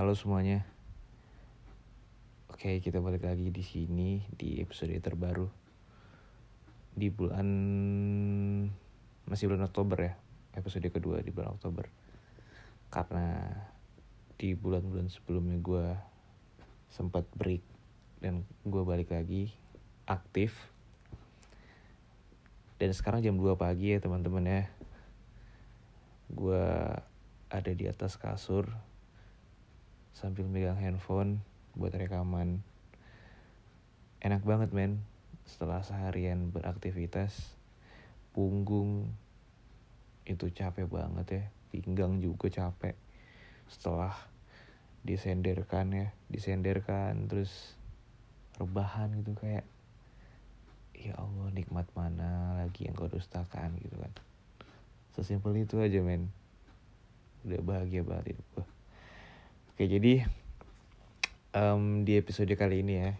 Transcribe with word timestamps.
Halo 0.00 0.16
semuanya. 0.16 0.64
Oke, 2.48 2.80
kita 2.80 3.04
balik 3.04 3.20
lagi 3.20 3.52
di 3.52 3.60
sini 3.60 4.24
di 4.32 4.56
episode 4.56 4.96
terbaru 4.96 5.44
di 6.96 7.12
bulan 7.12 7.44
masih 9.28 9.52
bulan 9.52 9.68
Oktober 9.68 10.00
ya, 10.00 10.16
episode 10.56 10.88
kedua 10.88 11.20
di 11.20 11.28
bulan 11.28 11.52
Oktober. 11.52 11.84
Karena 12.88 13.44
di 14.40 14.56
bulan-bulan 14.56 15.12
sebelumnya 15.12 15.60
gue 15.60 15.92
sempat 16.88 17.28
break 17.36 17.60
dan 18.24 18.48
gue 18.64 18.80
balik 18.80 19.12
lagi 19.12 19.52
aktif. 20.08 20.72
Dan 22.80 22.96
sekarang 22.96 23.20
jam 23.20 23.36
2 23.36 23.52
pagi 23.52 23.92
ya 23.92 24.00
teman-teman 24.00 24.48
ya. 24.48 24.64
Gue 26.32 26.64
ada 27.52 27.72
di 27.76 27.84
atas 27.84 28.16
kasur 28.16 28.88
sambil 30.14 30.46
megang 30.46 30.78
handphone 30.78 31.42
buat 31.74 31.94
rekaman. 31.94 32.62
Enak 34.20 34.44
banget 34.44 34.70
men, 34.74 35.00
setelah 35.48 35.80
seharian 35.80 36.52
beraktivitas, 36.52 37.56
punggung 38.36 39.10
itu 40.28 40.46
capek 40.52 40.86
banget 40.86 41.26
ya, 41.30 41.44
pinggang 41.72 42.20
juga 42.20 42.52
capek. 42.52 42.94
Setelah 43.70 44.12
disenderkan 45.00 45.90
ya, 45.96 46.06
disenderkan 46.28 47.26
terus 47.26 47.74
rebahan 48.60 49.16
gitu 49.24 49.32
kayak 49.40 49.64
ya 50.92 51.16
Allah 51.16 51.48
nikmat 51.56 51.88
mana 51.96 52.60
lagi 52.60 52.84
yang 52.84 52.92
kau 52.92 53.08
dustakan 53.08 53.72
gitu 53.80 53.96
kan. 53.96 54.12
Sesimpel 55.16 55.64
itu 55.64 55.80
aja 55.80 56.04
men. 56.04 56.28
Udah 57.48 57.60
bahagia 57.64 58.04
banget 58.04 58.36
hidup. 58.36 58.68
Oke 59.80 59.96
jadi 59.96 60.28
um, 61.56 62.04
di 62.04 62.20
episode 62.20 62.52
kali 62.52 62.84
ini 62.84 63.00
ya 63.00 63.16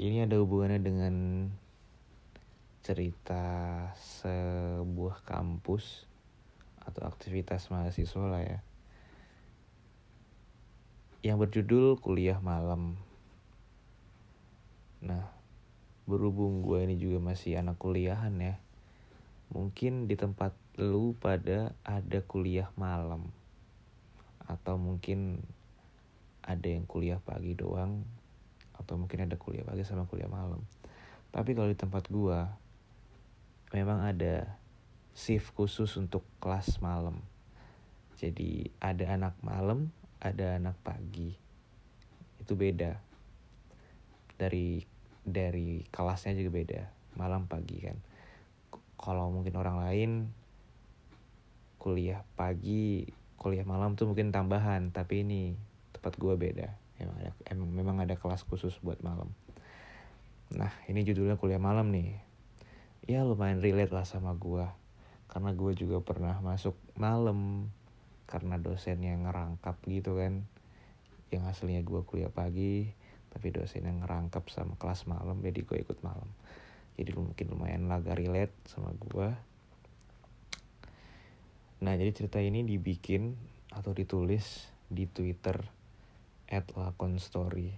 ini 0.00 0.24
ada 0.24 0.40
hubungannya 0.40 0.80
dengan 0.80 1.14
cerita 2.80 3.44
sebuah 4.00 5.28
kampus 5.28 6.08
atau 6.88 7.04
aktivitas 7.04 7.68
mahasiswa 7.68 8.24
lah 8.24 8.40
ya 8.40 8.58
yang 11.20 11.36
berjudul 11.36 12.00
kuliah 12.00 12.40
malam. 12.40 12.96
Nah 15.04 15.28
berhubung 16.08 16.64
gue 16.64 16.80
ini 16.80 16.96
juga 16.96 17.20
masih 17.20 17.60
anak 17.60 17.76
kuliahan 17.76 18.32
ya 18.40 18.56
mungkin 19.52 20.08
di 20.08 20.16
tempat 20.16 20.56
lu 20.80 21.12
pada 21.20 21.76
ada 21.84 22.24
kuliah 22.24 22.72
malam 22.80 23.43
atau 24.44 24.76
mungkin 24.76 25.40
ada 26.44 26.68
yang 26.68 26.84
kuliah 26.84 27.20
pagi 27.20 27.56
doang 27.56 28.04
atau 28.76 29.00
mungkin 29.00 29.24
ada 29.24 29.40
kuliah 29.40 29.64
pagi 29.64 29.86
sama 29.86 30.04
kuliah 30.04 30.28
malam. 30.28 30.60
Tapi 31.32 31.56
kalau 31.56 31.72
di 31.72 31.78
tempat 31.78 32.04
gua 32.12 32.52
memang 33.72 34.04
ada 34.04 34.54
shift 35.16 35.54
khusus 35.56 35.90
untuk 35.96 36.22
kelas 36.38 36.78
malam. 36.84 37.18
Jadi 38.14 38.70
ada 38.78 39.16
anak 39.16 39.34
malam 39.42 39.90
ada 40.24 40.56
anak 40.56 40.80
pagi. 40.80 41.36
Itu 42.40 42.56
beda. 42.56 42.96
Dari 44.40 44.80
dari 45.20 45.84
kelasnya 45.92 46.32
juga 46.40 46.50
beda. 46.56 46.82
Malam 47.20 47.44
pagi 47.44 47.78
kan. 47.84 48.00
Kalau 48.96 49.28
mungkin 49.28 49.54
orang 49.60 49.84
lain 49.84 50.10
kuliah 51.76 52.24
pagi 52.32 53.04
kuliah 53.44 53.68
malam 53.68 53.92
tuh 53.92 54.08
mungkin 54.08 54.32
tambahan 54.32 54.88
tapi 54.88 55.20
ini 55.20 55.52
tempat 55.92 56.16
gue 56.16 56.32
beda. 56.32 56.72
Emang 56.96 57.16
ada 57.20 57.30
emang 57.52 57.68
memang 57.68 57.96
ada 58.00 58.16
kelas 58.16 58.40
khusus 58.48 58.72
buat 58.80 59.04
malam. 59.04 59.28
Nah 60.56 60.72
ini 60.88 61.04
judulnya 61.04 61.36
kuliah 61.36 61.60
malam 61.60 61.92
nih. 61.92 62.16
Ya 63.04 63.20
lumayan 63.20 63.60
relate 63.60 63.92
lah 63.92 64.08
sama 64.08 64.32
gue 64.32 64.64
karena 65.28 65.52
gue 65.52 65.72
juga 65.76 66.00
pernah 66.00 66.40
masuk 66.40 66.72
malam 66.96 67.68
karena 68.24 68.56
dosen 68.56 69.04
yang 69.04 69.28
ngerangkap 69.28 69.76
gitu 69.92 70.16
kan. 70.16 70.48
Yang 71.28 71.44
aslinya 71.52 71.84
gue 71.84 72.00
kuliah 72.08 72.32
pagi 72.32 72.88
tapi 73.28 73.52
dosen 73.52 73.84
yang 73.84 74.00
ngerangkap 74.00 74.48
sama 74.48 74.72
kelas 74.80 75.04
malam 75.04 75.44
jadi 75.44 75.60
gue 75.60 75.84
ikut 75.84 76.00
malam. 76.00 76.32
Jadi 76.96 77.12
mungkin 77.12 77.46
lumayan 77.52 77.92
agak 77.92 78.16
relate 78.16 78.56
sama 78.64 78.96
gue 78.96 79.53
nah 81.84 81.92
jadi 81.92 82.16
cerita 82.16 82.40
ini 82.40 82.64
dibikin 82.64 83.36
atau 83.68 83.92
ditulis 83.92 84.72
di 84.88 85.04
twitter 85.04 85.60
at 86.48 86.64
lakon 86.72 87.20
story 87.20 87.76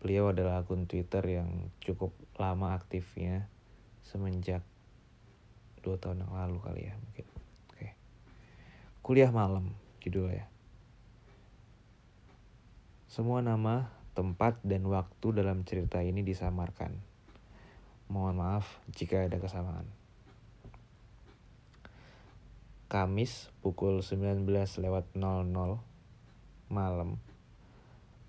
beliau 0.00 0.32
adalah 0.32 0.64
akun 0.64 0.88
twitter 0.88 1.20
yang 1.28 1.68
cukup 1.84 2.16
lama 2.40 2.72
aktifnya 2.72 3.44
semenjak 4.00 4.64
dua 5.84 6.00
tahun 6.00 6.24
yang 6.24 6.32
lalu 6.32 6.56
kali 6.60 6.82
ya 6.88 6.94
mungkin. 6.96 7.26
Oke. 7.72 7.88
Kuliah 9.04 9.28
malam 9.28 9.76
judulnya 10.00 10.48
semua 13.10 13.42
nama 13.44 13.90
tempat 14.16 14.62
dan 14.62 14.86
waktu 14.86 15.34
dalam 15.34 15.66
cerita 15.66 15.98
ini 16.00 16.22
disamarkan. 16.24 16.94
Mohon 18.08 18.34
maaf 18.40 18.66
jika 18.94 19.26
ada 19.26 19.36
kesamaan 19.36 19.99
Kamis 22.90 23.54
pukul 23.62 24.02
19 24.02 24.50
lewat 24.82 25.14
00 25.14 25.46
malam. 26.74 27.22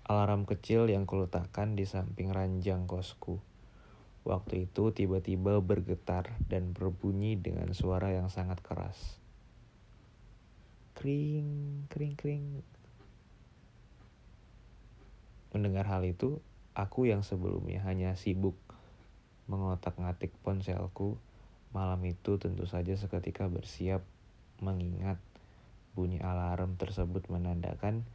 Alarm 0.06 0.46
kecil 0.46 0.86
yang 0.86 1.02
kuletakkan 1.02 1.74
di 1.74 1.82
samping 1.82 2.30
ranjang 2.30 2.86
kosku. 2.86 3.42
Waktu 4.22 4.70
itu 4.70 4.94
tiba-tiba 4.94 5.58
bergetar 5.58 6.38
dan 6.46 6.78
berbunyi 6.78 7.34
dengan 7.34 7.74
suara 7.74 8.14
yang 8.14 8.30
sangat 8.30 8.62
keras. 8.62 9.18
Kring, 10.94 11.90
kring, 11.90 12.14
kring. 12.14 12.62
Mendengar 15.50 15.90
hal 15.90 16.06
itu, 16.06 16.38
aku 16.78 17.10
yang 17.10 17.26
sebelumnya 17.26 17.82
hanya 17.82 18.14
sibuk 18.14 18.54
mengotak-ngatik 19.50 20.30
ponselku, 20.46 21.18
malam 21.74 21.98
itu 22.06 22.38
tentu 22.38 22.62
saja 22.70 22.94
seketika 22.94 23.50
bersiap 23.50 24.06
mengingat 24.62 25.18
bunyi 25.92 26.22
alarm 26.22 26.80
tersebut 26.80 27.28
menandakan 27.28 28.06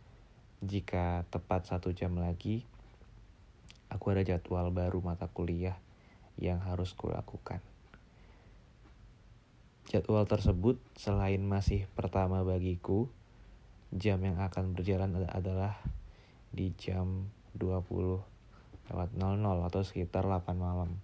jika 0.66 1.28
tepat 1.30 1.70
satu 1.70 1.94
jam 1.94 2.18
lagi 2.18 2.66
aku 3.94 4.16
ada 4.16 4.26
jadwal 4.26 4.74
baru 4.74 5.04
mata 5.04 5.30
kuliah 5.30 5.78
yang 6.40 6.62
harus 6.64 6.98
kulakukan. 6.98 7.62
Jadwal 9.88 10.28
tersebut 10.28 10.82
selain 11.00 11.40
masih 11.40 11.88
pertama 11.96 12.44
bagiku, 12.44 13.08
jam 13.96 14.20
yang 14.20 14.36
akan 14.44 14.76
berjalan 14.76 15.16
adalah 15.32 15.80
di 16.52 16.76
jam 16.76 17.32
20 17.56 18.20
lewat 18.92 19.10
00 19.16 19.68
atau 19.68 19.82
sekitar 19.84 20.28
8 20.28 20.56
malam 20.60 21.00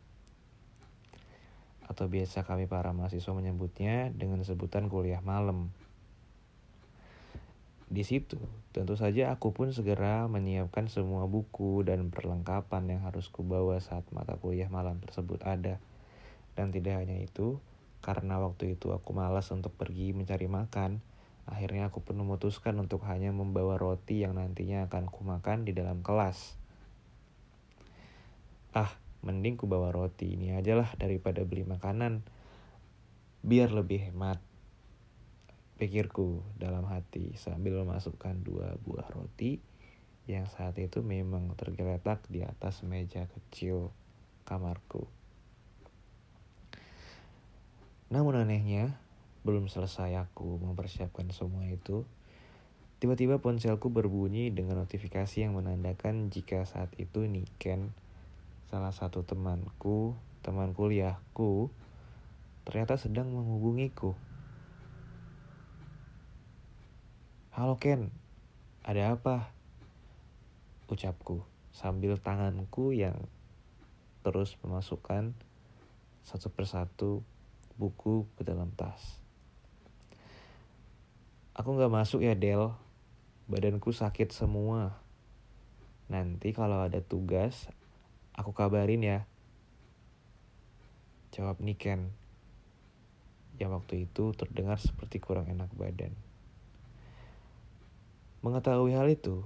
atau 1.88 2.07
biasa 2.07 2.47
kami 2.47 2.65
para 2.65 2.95
mahasiswa 2.95 3.33
menyebutnya 3.35 4.09
dengan 4.15 4.41
sebutan 4.41 4.88
kuliah 4.88 5.19
malam. 5.19 5.71
Di 7.94 8.01
situ, 8.01 8.41
tentu 8.74 8.97
saja 8.97 9.30
aku 9.30 9.53
pun 9.53 9.69
segera 9.69 10.25
menyiapkan 10.25 10.89
semua 10.89 11.30
buku 11.30 11.85
dan 11.85 12.09
perlengkapan 12.09 12.89
yang 12.89 13.01
harus 13.06 13.30
kubawa 13.30 13.77
saat 13.77 14.01
mata 14.09 14.33
kuliah 14.39 14.65
malam 14.65 14.97
tersebut 14.97 15.45
ada. 15.45 15.77
Dan 16.57 16.74
tidak 16.74 17.06
hanya 17.06 17.21
itu, 17.21 17.62
karena 18.01 18.41
waktu 18.41 18.74
itu 18.74 18.89
aku 18.89 19.13
malas 19.13 19.45
untuk 19.53 19.77
pergi 19.77 20.09
mencari 20.09 20.50
makan, 20.50 21.06
akhirnya 21.45 21.94
aku 21.94 22.01
pun 22.01 22.18
memutuskan 22.18 22.74
untuk 22.81 23.06
hanya 23.06 23.29
membawa 23.29 23.77
roti 23.77 24.25
yang 24.25 24.41
nantinya 24.41 24.89
akan 24.89 25.12
kumakan 25.12 25.62
di 25.62 25.77
dalam 25.77 26.01
kelas. 26.01 26.57
Ah, 28.74 28.89
mending 29.24 29.56
ku 29.56 29.66
bawa 29.66 29.90
roti 29.90 30.36
ini 30.36 30.52
aja 30.54 30.75
lah 30.75 30.92
daripada 31.00 31.48
beli 31.48 31.64
makanan 31.64 32.22
biar 33.44 33.72
lebih 33.72 34.12
hemat 34.12 34.40
pikirku 35.80 36.44
dalam 36.56 36.88
hati 36.88 37.36
sambil 37.36 37.81
memasukkan 37.84 38.40
dua 38.44 38.80
buah 38.84 39.08
roti 39.12 39.60
yang 40.24 40.48
saat 40.48 40.80
itu 40.80 41.04
memang 41.04 41.52
tergeletak 41.60 42.24
di 42.31 42.48
atas 42.48 42.88
meja 42.88 43.28
kecil 43.28 43.92
kamarku. 44.48 45.04
Namun 48.08 48.40
anehnya, 48.40 48.96
belum 49.44 49.68
selesai 49.68 50.16
aku 50.16 50.62
mempersiapkan 50.64 51.28
semua 51.36 51.68
itu, 51.68 52.08
tiba-tiba 53.04 53.44
ponselku 53.44 53.92
berbunyi 53.92 54.48
dengan 54.56 54.80
notifikasi 54.80 55.44
yang 55.44 55.60
menandakan 55.60 56.31
jika 56.31 56.64
saat 56.64 56.96
itu 56.96 57.28
Niken 57.28 57.92
salah 58.74 58.90
satu 58.90 59.22
temanku, 59.22 60.18
teman 60.42 60.74
kuliahku, 60.74 61.70
ternyata 62.66 62.98
sedang 62.98 63.30
menghubungiku. 63.30 64.18
Halo 67.54 67.78
Ken, 67.78 68.10
ada 68.81 69.14
apa? 69.14 69.54
Ucapku 70.90 71.46
sambil 71.70 72.18
tanganku 72.18 72.98
yang 72.98 73.30
terus 74.25 74.58
memasukkan 74.66 75.38
satu 76.25 76.50
persatu 76.50 77.22
buku 77.78 78.25
ke 78.34 78.42
dalam 78.42 78.74
tas. 78.74 79.22
Aku 81.54 81.78
gak 81.78 81.94
masuk 81.94 82.25
ya 82.25 82.34
Del, 82.34 82.74
badanku 83.46 83.94
sakit 83.94 84.34
semua. 84.34 84.98
Nanti 86.10 86.58
kalau 86.58 86.81
ada 86.81 87.06
tugas, 87.06 87.70
aku 88.33 88.51
kabarin 88.53 89.06
ya. 89.06 89.19
Jawab 91.33 91.62
Niken. 91.62 92.13
Yang 93.57 93.71
waktu 93.81 93.94
itu 94.09 94.33
terdengar 94.33 94.81
seperti 94.81 95.21
kurang 95.21 95.50
enak 95.50 95.69
badan. 95.77 96.13
Mengetahui 98.44 98.91
hal 98.91 99.07
itu, 99.07 99.45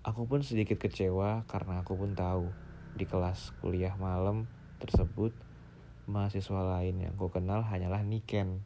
aku 0.00 0.24
pun 0.24 0.40
sedikit 0.40 0.80
kecewa 0.80 1.44
karena 1.44 1.84
aku 1.84 1.92
pun 1.92 2.16
tahu 2.16 2.48
di 2.96 3.04
kelas 3.04 3.52
kuliah 3.60 3.92
malam 4.00 4.48
tersebut 4.80 5.36
mahasiswa 6.08 6.62
lain 6.64 7.04
yang 7.04 7.14
ku 7.14 7.28
kenal 7.28 7.62
hanyalah 7.62 8.02
Niken. 8.02 8.64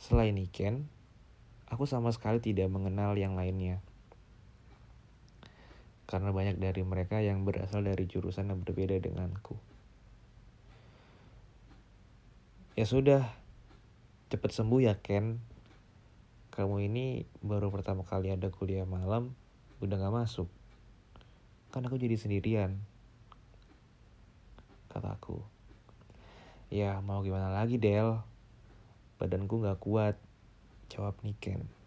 Selain 0.00 0.34
Niken, 0.34 0.90
aku 1.70 1.86
sama 1.86 2.10
sekali 2.10 2.42
tidak 2.42 2.72
mengenal 2.72 3.14
yang 3.14 3.38
lainnya. 3.38 3.84
Karena 6.12 6.28
banyak 6.28 6.60
dari 6.60 6.84
mereka 6.84 7.24
yang 7.24 7.48
berasal 7.48 7.88
dari 7.88 8.04
jurusan 8.04 8.52
yang 8.52 8.60
berbeda 8.60 9.00
denganku. 9.00 9.56
Ya 12.76 12.84
sudah, 12.84 13.32
cepat 14.28 14.52
sembuh 14.52 14.84
ya 14.84 15.00
Ken. 15.00 15.40
Kamu 16.52 16.84
ini 16.84 17.24
baru 17.40 17.72
pertama 17.72 18.04
kali 18.04 18.28
ada 18.28 18.52
kuliah 18.52 18.84
malam, 18.84 19.32
udah 19.80 19.96
gak 19.96 20.12
masuk. 20.12 20.52
Kan 21.72 21.88
aku 21.88 21.96
jadi 21.96 22.20
sendirian. 22.20 22.76
Kataku. 24.92 25.40
Ya 26.68 27.00
mau 27.00 27.24
gimana 27.24 27.48
lagi 27.48 27.80
Del. 27.80 28.20
Badanku 29.16 29.64
gak 29.64 29.80
kuat. 29.80 30.20
Jawab 30.92 31.16
Niken. 31.24 31.81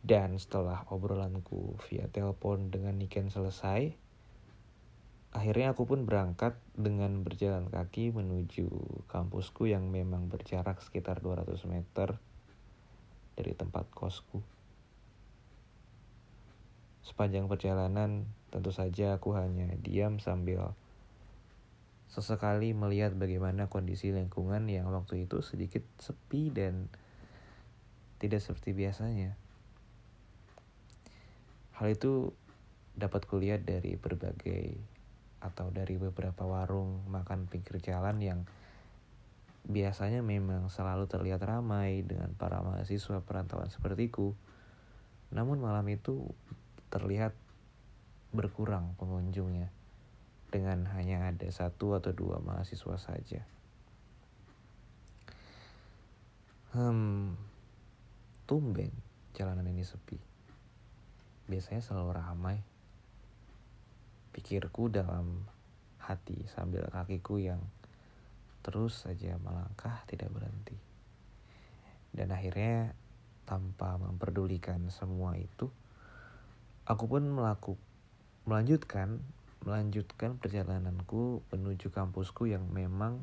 Dan 0.00 0.40
setelah 0.40 0.88
obrolanku 0.88 1.76
via 1.88 2.08
telepon 2.08 2.72
dengan 2.72 2.96
Niken 2.96 3.28
selesai, 3.28 3.92
akhirnya 5.36 5.76
aku 5.76 5.84
pun 5.84 6.08
berangkat 6.08 6.56
dengan 6.72 7.20
berjalan 7.20 7.68
kaki 7.68 8.10
menuju 8.10 8.66
kampusku 9.12 9.68
yang 9.68 9.92
memang 9.92 10.32
berjarak 10.32 10.80
sekitar 10.80 11.20
200 11.20 11.52
meter 11.68 12.16
dari 13.36 13.52
tempat 13.52 13.86
kosku. 13.92 14.40
Sepanjang 17.04 17.48
perjalanan, 17.48 18.24
tentu 18.48 18.72
saja 18.72 19.20
aku 19.20 19.36
hanya 19.36 19.76
diam 19.80 20.16
sambil 20.16 20.72
sesekali 22.10 22.74
melihat 22.74 23.14
bagaimana 23.14 23.70
kondisi 23.70 24.10
lingkungan 24.10 24.66
yang 24.66 24.90
waktu 24.90 25.30
itu 25.30 25.46
sedikit 25.46 25.86
sepi 26.02 26.50
dan 26.50 26.90
tidak 28.18 28.42
seperti 28.42 28.74
biasanya. 28.74 29.38
Hal 31.80 31.96
itu 31.96 32.36
dapat 32.92 33.24
kulihat 33.24 33.64
dari 33.64 33.96
berbagai 33.96 34.76
atau 35.40 35.72
dari 35.72 35.96
beberapa 35.96 36.44
warung 36.44 37.08
makan 37.08 37.48
pinggir 37.48 37.80
jalan 37.80 38.20
yang 38.20 38.40
biasanya 39.64 40.20
memang 40.20 40.68
selalu 40.68 41.08
terlihat 41.08 41.40
ramai 41.40 42.04
dengan 42.04 42.36
para 42.36 42.60
mahasiswa 42.60 43.24
perantauan 43.24 43.72
sepertiku. 43.72 44.36
Namun 45.32 45.64
malam 45.64 45.88
itu 45.88 46.28
terlihat 46.92 47.32
berkurang 48.36 48.92
pengunjungnya 49.00 49.72
dengan 50.52 50.84
hanya 50.92 51.32
ada 51.32 51.48
satu 51.48 51.96
atau 51.96 52.12
dua 52.12 52.44
mahasiswa 52.44 53.00
saja. 53.00 53.40
Hmm, 56.76 57.40
tumben 58.44 58.92
jalanan 59.32 59.64
ini 59.64 59.82
sepi. 59.82 60.29
Biasanya 61.50 61.82
selalu 61.82 62.10
ramai. 62.14 62.56
Pikirku 64.30 64.86
dalam 64.86 65.42
hati 65.98 66.46
sambil 66.54 66.86
kakiku 66.86 67.42
yang 67.42 67.58
terus 68.62 69.02
saja 69.02 69.34
melangkah 69.42 70.06
tidak 70.06 70.30
berhenti. 70.30 70.78
Dan 72.14 72.30
akhirnya 72.30 72.94
tanpa 73.42 73.98
memperdulikan 73.98 74.78
semua 74.94 75.34
itu, 75.34 75.66
aku 76.86 77.04
pun 77.10 77.26
melakukan 77.26 77.82
melanjutkan 78.48 79.20
melanjutkan 79.60 80.40
perjalananku 80.40 81.44
menuju 81.52 81.92
kampusku 81.92 82.48
yang 82.48 82.64
memang 82.72 83.20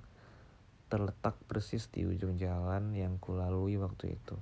terletak 0.88 1.34
persis 1.50 1.90
di 1.90 2.06
ujung 2.06 2.38
jalan 2.38 2.94
yang 2.94 3.18
kulalui 3.18 3.76
waktu 3.82 4.16
itu. 4.16 4.38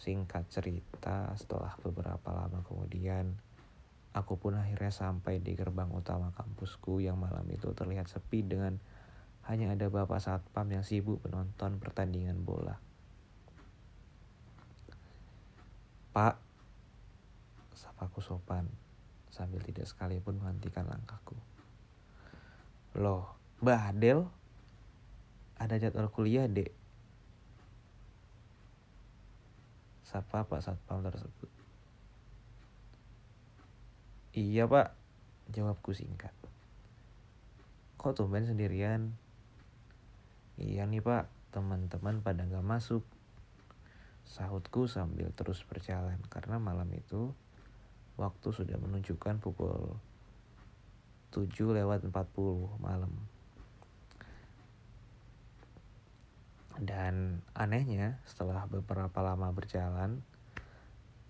Singkat 0.00 0.48
cerita, 0.48 1.28
setelah 1.36 1.76
beberapa 1.84 2.32
lama 2.32 2.64
kemudian, 2.64 3.36
aku 4.16 4.40
pun 4.40 4.56
akhirnya 4.56 4.88
sampai 4.88 5.44
di 5.44 5.52
gerbang 5.52 5.92
utama 5.92 6.32
kampusku 6.32 7.04
yang 7.04 7.20
malam 7.20 7.44
itu 7.52 7.68
terlihat 7.76 8.08
sepi 8.08 8.40
dengan 8.40 8.80
hanya 9.44 9.76
ada 9.76 9.92
bapak 9.92 10.24
satpam 10.24 10.72
yang 10.72 10.80
sibuk 10.80 11.20
menonton 11.28 11.76
pertandingan 11.76 12.40
bola. 12.40 12.80
Pak, 16.16 16.40
sapaku 17.76 18.24
sopan 18.24 18.64
sambil 19.28 19.60
tidak 19.60 19.84
sekalipun 19.84 20.40
menghentikan 20.40 20.88
langkahku. 20.88 21.36
Loh, 22.96 23.36
Mbak 23.60 23.80
Adel, 23.94 24.26
ada 25.60 25.76
jadwal 25.76 26.08
kuliah, 26.08 26.48
dek. 26.48 26.79
Sapa 30.10 30.42
Pak 30.42 30.58
Satpam 30.58 31.06
tersebut. 31.06 31.46
Iya 34.34 34.66
pak, 34.66 34.90
jawabku 35.54 35.94
singkat. 35.94 36.34
Kok 37.94 38.18
tumben 38.18 38.46
sendirian? 38.46 39.14
Iya 40.58 40.90
nih 40.90 40.98
pak, 40.98 41.30
teman-teman 41.54 42.26
pada 42.26 42.42
gak 42.42 42.66
masuk. 42.66 43.06
Sahutku 44.26 44.90
sambil 44.90 45.30
terus 45.34 45.62
berjalan 45.62 46.18
karena 46.30 46.58
malam 46.58 46.90
itu 46.90 47.30
Waktu 48.20 48.52
sudah 48.52 48.76
menunjukkan 48.76 49.40
pukul 49.40 49.96
7 51.32 51.48
lewat 51.72 52.04
40 52.04 52.12
malam. 52.76 53.08
Dan 56.80 57.44
anehnya, 57.52 58.16
setelah 58.24 58.64
beberapa 58.64 59.20
lama 59.20 59.52
berjalan, 59.52 60.24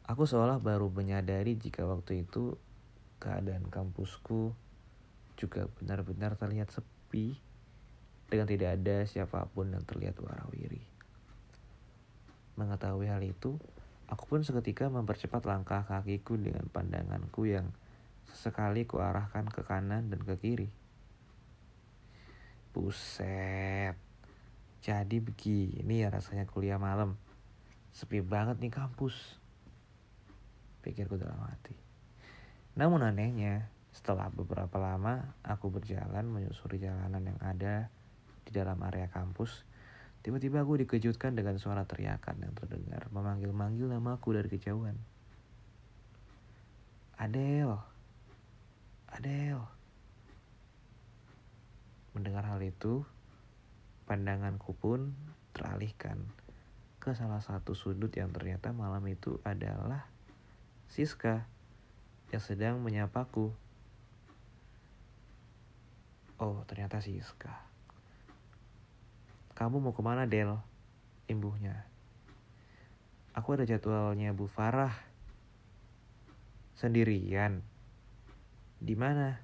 aku 0.06 0.22
seolah 0.22 0.62
baru 0.62 0.86
menyadari 0.94 1.58
jika 1.58 1.82
waktu 1.82 2.22
itu 2.22 2.54
keadaan 3.18 3.66
kampusku 3.66 4.54
juga 5.34 5.66
benar-benar 5.82 6.38
terlihat 6.38 6.70
sepi 6.70 7.34
dengan 8.30 8.46
tidak 8.46 8.78
ada 8.78 9.02
siapa 9.10 9.50
pun 9.50 9.74
yang 9.74 9.82
terlihat 9.82 10.14
warawiri. 10.22 10.86
Mengetahui 12.54 13.10
hal 13.10 13.26
itu, 13.26 13.58
Aku 14.10 14.26
pun 14.26 14.42
seketika 14.42 14.90
mempercepat 14.90 15.46
langkah 15.46 15.86
kakiku 15.86 16.34
dengan 16.34 16.66
pandanganku 16.66 17.46
yang 17.46 17.70
sesekali 18.26 18.82
kuarahkan 18.82 19.46
ke 19.46 19.62
kanan 19.62 20.10
dan 20.10 20.20
ke 20.26 20.34
kiri. 20.34 20.68
Buset. 22.74 24.09
Jadi 24.80 25.20
begini 25.20 26.00
ya 26.00 26.08
rasanya 26.08 26.48
kuliah 26.48 26.80
malam. 26.80 27.20
Sepi 27.92 28.24
banget 28.24 28.60
nih 28.60 28.72
kampus. 28.72 29.14
Pikirku 30.80 31.20
dalam 31.20 31.36
hati. 31.44 31.76
Namun 32.80 33.04
anehnya, 33.04 33.68
setelah 33.92 34.32
beberapa 34.32 34.80
lama 34.80 35.36
aku 35.44 35.68
berjalan 35.68 36.24
menyusuri 36.24 36.80
jalanan 36.80 37.20
yang 37.20 37.40
ada 37.44 37.92
di 38.48 38.50
dalam 38.56 38.80
area 38.80 39.12
kampus, 39.12 39.68
Tiba-tiba 40.20 40.60
aku 40.60 40.76
dikejutkan 40.84 41.32
dengan 41.32 41.56
suara 41.56 41.88
teriakan 41.88 42.44
yang 42.44 42.52
terdengar 42.52 43.08
memanggil-manggil 43.08 43.88
namaku 43.88 44.36
dari 44.36 44.52
kejauhan. 44.52 44.96
Adel, 47.16 47.80
Adel. 49.08 49.64
Mendengar 52.12 52.44
hal 52.52 52.60
itu, 52.60 53.00
pandanganku 54.10 54.74
pun 54.74 55.14
teralihkan 55.54 56.18
ke 56.98 57.14
salah 57.14 57.38
satu 57.38 57.78
sudut 57.78 58.10
yang 58.10 58.34
ternyata 58.34 58.74
malam 58.74 59.06
itu 59.06 59.38
adalah 59.46 60.10
Siska 60.90 61.46
yang 62.34 62.42
sedang 62.42 62.82
menyapaku. 62.82 63.54
Oh, 66.42 66.66
ternyata 66.66 66.98
Siska. 66.98 67.54
Kamu 69.54 69.78
mau 69.78 69.94
ke 69.94 70.02
mana 70.02 70.26
Del? 70.26 70.58
Imbuhnya. 71.30 71.86
Aku 73.38 73.54
ada 73.54 73.62
jadwalnya 73.62 74.34
Bu 74.34 74.50
Farah. 74.50 74.90
Sendirian. 76.74 77.62
Di 78.82 78.98
mana? 78.98 79.38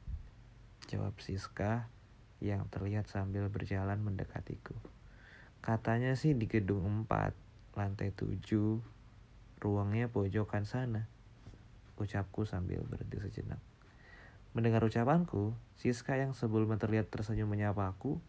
Jawab 0.91 1.15
Siska 1.23 1.87
yang 2.41 2.69
terlihat 2.69 3.09
sambil 3.09 3.49
berjalan 3.49 3.97
mendekatiku. 4.03 4.77
Katanya 5.65 6.15
sih 6.15 6.37
di 6.37 6.47
gedung 6.47 7.09
4, 7.09 7.33
lantai 7.75 8.13
7, 8.13 8.39
ruangnya 9.59 10.07
pojokan 10.13 10.69
sana. 10.69 11.09
Ucapku 11.97 12.45
sambil 12.45 12.85
berhenti 12.85 13.19
sejenak. 13.19 13.59
Mendengar 14.53 14.85
ucapanku, 14.85 15.57
Siska 15.77 16.17
yang 16.17 16.33
sebelumnya 16.33 16.81
terlihat 16.81 17.09
tersenyum 17.13 17.49
menyapa 17.49 17.89
aku, 17.93 18.21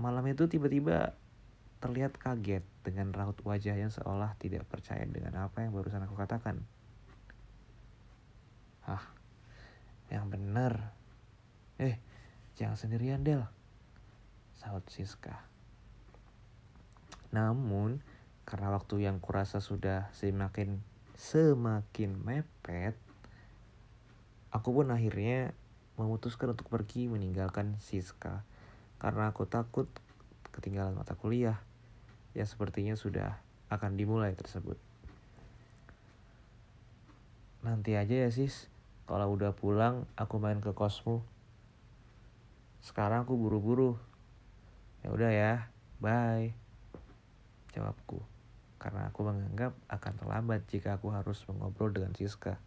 malam 0.00 0.24
itu 0.28 0.48
tiba-tiba 0.48 1.16
terlihat 1.80 2.16
kaget 2.16 2.64
dengan 2.84 3.12
raut 3.12 3.36
wajah 3.44 3.76
yang 3.76 3.92
seolah 3.92 4.36
tidak 4.36 4.68
percaya 4.68 5.04
dengan 5.04 5.48
apa 5.48 5.64
yang 5.64 5.72
barusan 5.72 6.04
aku 6.04 6.16
katakan. 6.16 6.64
Hah, 8.84 9.04
yang 10.12 10.28
benar. 10.28 10.92
Eh, 11.80 12.00
jangan 12.60 12.76
sendirian 12.76 13.24
Del, 13.24 13.40
sahut 14.60 14.84
Siska. 14.92 15.48
Namun, 17.32 18.04
karena 18.44 18.68
waktu 18.68 19.08
yang 19.08 19.16
kurasa 19.24 19.64
sudah 19.64 20.12
semakin 20.12 20.84
semakin 21.16 22.20
mepet, 22.20 23.00
Aku 24.50 24.74
pun 24.74 24.90
akhirnya 24.90 25.54
memutuskan 25.94 26.58
untuk 26.58 26.66
pergi 26.66 27.06
meninggalkan 27.06 27.78
Siska 27.78 28.42
karena 28.98 29.30
aku 29.30 29.46
takut 29.46 29.86
ketinggalan 30.50 30.98
mata 30.98 31.14
kuliah 31.14 31.62
yang 32.34 32.50
sepertinya 32.50 32.98
sudah 32.98 33.38
akan 33.70 33.94
dimulai 33.94 34.34
tersebut. 34.34 34.74
Nanti 37.62 37.94
aja 37.94 38.26
ya 38.26 38.30
sis, 38.34 38.66
kalau 39.06 39.30
udah 39.30 39.54
pulang 39.54 40.10
aku 40.18 40.42
main 40.42 40.58
ke 40.58 40.74
kosmu. 40.74 41.22
Sekarang 42.80 43.28
aku 43.28 43.36
buru-buru. 43.36 44.00
Ya 45.04 45.12
udah 45.12 45.30
ya, 45.32 45.52
bye. 46.00 46.52
Jawabku, 47.72 48.20
karena 48.82 49.08
aku 49.08 49.24
menganggap 49.24 49.72
akan 49.86 50.12
terlambat 50.18 50.66
jika 50.68 50.98
aku 50.98 51.14
harus 51.14 51.38
mengobrol 51.46 51.94
dengan 51.94 52.12
Siska. 52.16 52.58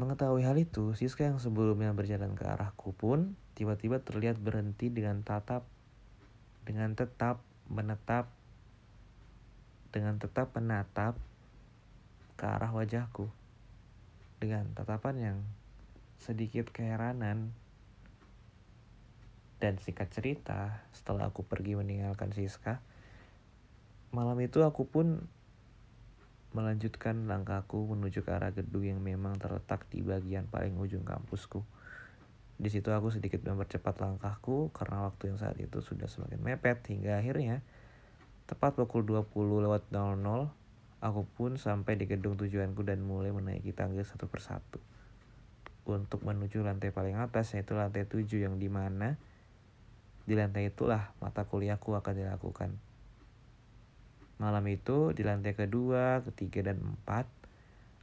Mengetahui 0.00 0.42
hal 0.42 0.58
itu, 0.58 0.96
Siska 0.98 1.28
yang 1.28 1.38
sebelumnya 1.38 1.94
berjalan 1.94 2.34
ke 2.34 2.42
arahku 2.48 2.90
pun 2.96 3.38
tiba-tiba 3.52 4.00
terlihat 4.00 4.40
berhenti 4.40 4.88
dengan 4.88 5.20
tatap 5.20 5.68
dengan 6.64 6.96
tetap 6.96 7.44
menetap 7.68 8.32
dengan 9.92 10.16
tetap 10.16 10.56
menatap 10.56 11.20
ke 12.40 12.44
arah 12.48 12.72
wajahku 12.72 13.28
dengan 14.40 14.72
tatapan 14.72 15.14
yang 15.20 15.38
sedikit 16.18 16.72
keheranan 16.72 17.52
dan 19.62 19.78
singkat 19.78 20.10
cerita 20.10 20.82
setelah 20.90 21.30
aku 21.30 21.46
pergi 21.46 21.78
meninggalkan 21.78 22.34
Siska 22.34 22.82
malam 24.10 24.36
itu 24.42 24.60
aku 24.66 24.84
pun 24.84 25.24
melanjutkan 26.52 27.24
langkahku 27.24 27.88
menuju 27.96 28.28
ke 28.28 28.30
arah 28.32 28.52
gedung 28.52 28.84
yang 28.84 29.00
memang 29.00 29.40
terletak 29.40 29.88
di 29.88 30.04
bagian 30.04 30.44
paling 30.52 30.76
ujung 30.76 31.00
kampusku. 31.00 31.64
Di 32.60 32.68
situ 32.68 32.92
aku 32.92 33.08
sedikit 33.08 33.40
mempercepat 33.48 34.04
langkahku 34.04 34.68
karena 34.76 35.08
waktu 35.08 35.32
yang 35.32 35.40
saat 35.40 35.56
itu 35.56 35.80
sudah 35.80 36.12
semakin 36.12 36.44
mepet 36.44 36.84
hingga 36.92 37.18
akhirnya 37.18 37.64
tepat 38.44 38.76
pukul 38.76 39.08
20 39.08 39.64
lewat 39.64 39.88
00 39.88 40.20
aku 41.00 41.22
pun 41.34 41.56
sampai 41.56 41.96
di 41.96 42.04
gedung 42.04 42.36
tujuanku 42.36 42.84
dan 42.84 43.00
mulai 43.00 43.32
menaiki 43.32 43.72
tangga 43.72 44.04
satu 44.04 44.28
persatu 44.28 44.78
untuk 45.88 46.22
menuju 46.22 46.62
lantai 46.62 46.94
paling 46.94 47.18
atas 47.18 47.56
yaitu 47.56 47.74
lantai 47.74 48.06
7 48.06 48.28
yang 48.38 48.60
di 48.60 48.68
mana 48.68 49.18
di 50.22 50.38
lantai 50.38 50.70
itulah 50.70 51.14
mata 51.18 51.42
kuliahku 51.46 51.94
akan 51.98 52.14
dilakukan. 52.14 52.70
Malam 54.38 54.64
itu 54.70 55.14
di 55.14 55.22
lantai 55.22 55.54
kedua, 55.54 56.22
ketiga, 56.26 56.72
dan 56.72 56.82
empat, 56.82 57.30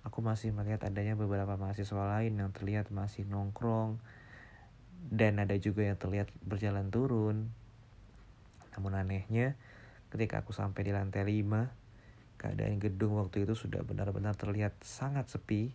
aku 0.07 0.23
masih 0.23 0.55
melihat 0.55 0.87
adanya 0.87 1.19
beberapa 1.19 1.59
mahasiswa 1.59 2.19
lain 2.19 2.39
yang 2.39 2.51
terlihat 2.55 2.91
masih 2.95 3.27
nongkrong 3.27 3.99
dan 5.07 5.39
ada 5.39 5.55
juga 5.55 5.87
yang 5.87 5.95
terlihat 5.95 6.27
berjalan 6.43 6.91
turun. 6.91 7.51
Namun 8.75 8.95
anehnya, 8.95 9.55
ketika 10.11 10.43
aku 10.43 10.51
sampai 10.51 10.87
di 10.87 10.91
lantai 10.91 11.23
lima, 11.23 11.71
keadaan 12.39 12.79
gedung 12.79 13.19
waktu 13.19 13.43
itu 13.43 13.55
sudah 13.55 13.83
benar-benar 13.83 14.35
terlihat 14.35 14.75
sangat 14.83 15.27
sepi. 15.27 15.71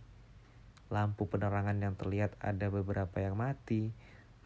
Lampu 0.93 1.25
penerangan 1.25 1.77
yang 1.81 1.97
terlihat 1.97 2.37
ada 2.37 2.69
beberapa 2.69 3.17
yang 3.17 3.33
mati, 3.33 3.89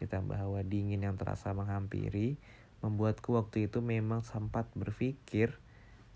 ditambah 0.00 0.34
hawa 0.34 0.64
dingin 0.64 1.04
yang 1.04 1.20
terasa 1.20 1.52
menghampiri, 1.52 2.40
membuatku 2.80 3.36
waktu 3.36 3.68
itu 3.68 3.84
memang 3.84 4.24
sempat 4.24 4.66
berpikir 4.72 5.60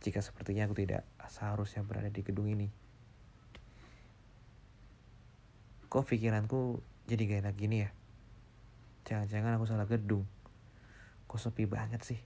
jika 0.00 0.24
sepertinya 0.24 0.68
aku 0.68 0.80
tidak 0.80 1.04
seharusnya 1.28 1.84
berada 1.84 2.08
di 2.08 2.24
gedung 2.24 2.48
ini. 2.48 2.68
Kok 5.92 6.04
pikiranku 6.08 6.80
jadi 7.06 7.22
gak 7.28 7.40
enak 7.46 7.56
gini 7.56 7.76
ya? 7.84 7.90
Jangan-jangan 9.04 9.60
aku 9.60 9.64
salah 9.68 9.86
gedung. 9.86 10.24
Kok 11.28 11.40
sepi 11.40 11.68
banget 11.68 12.00
sih? 12.02 12.20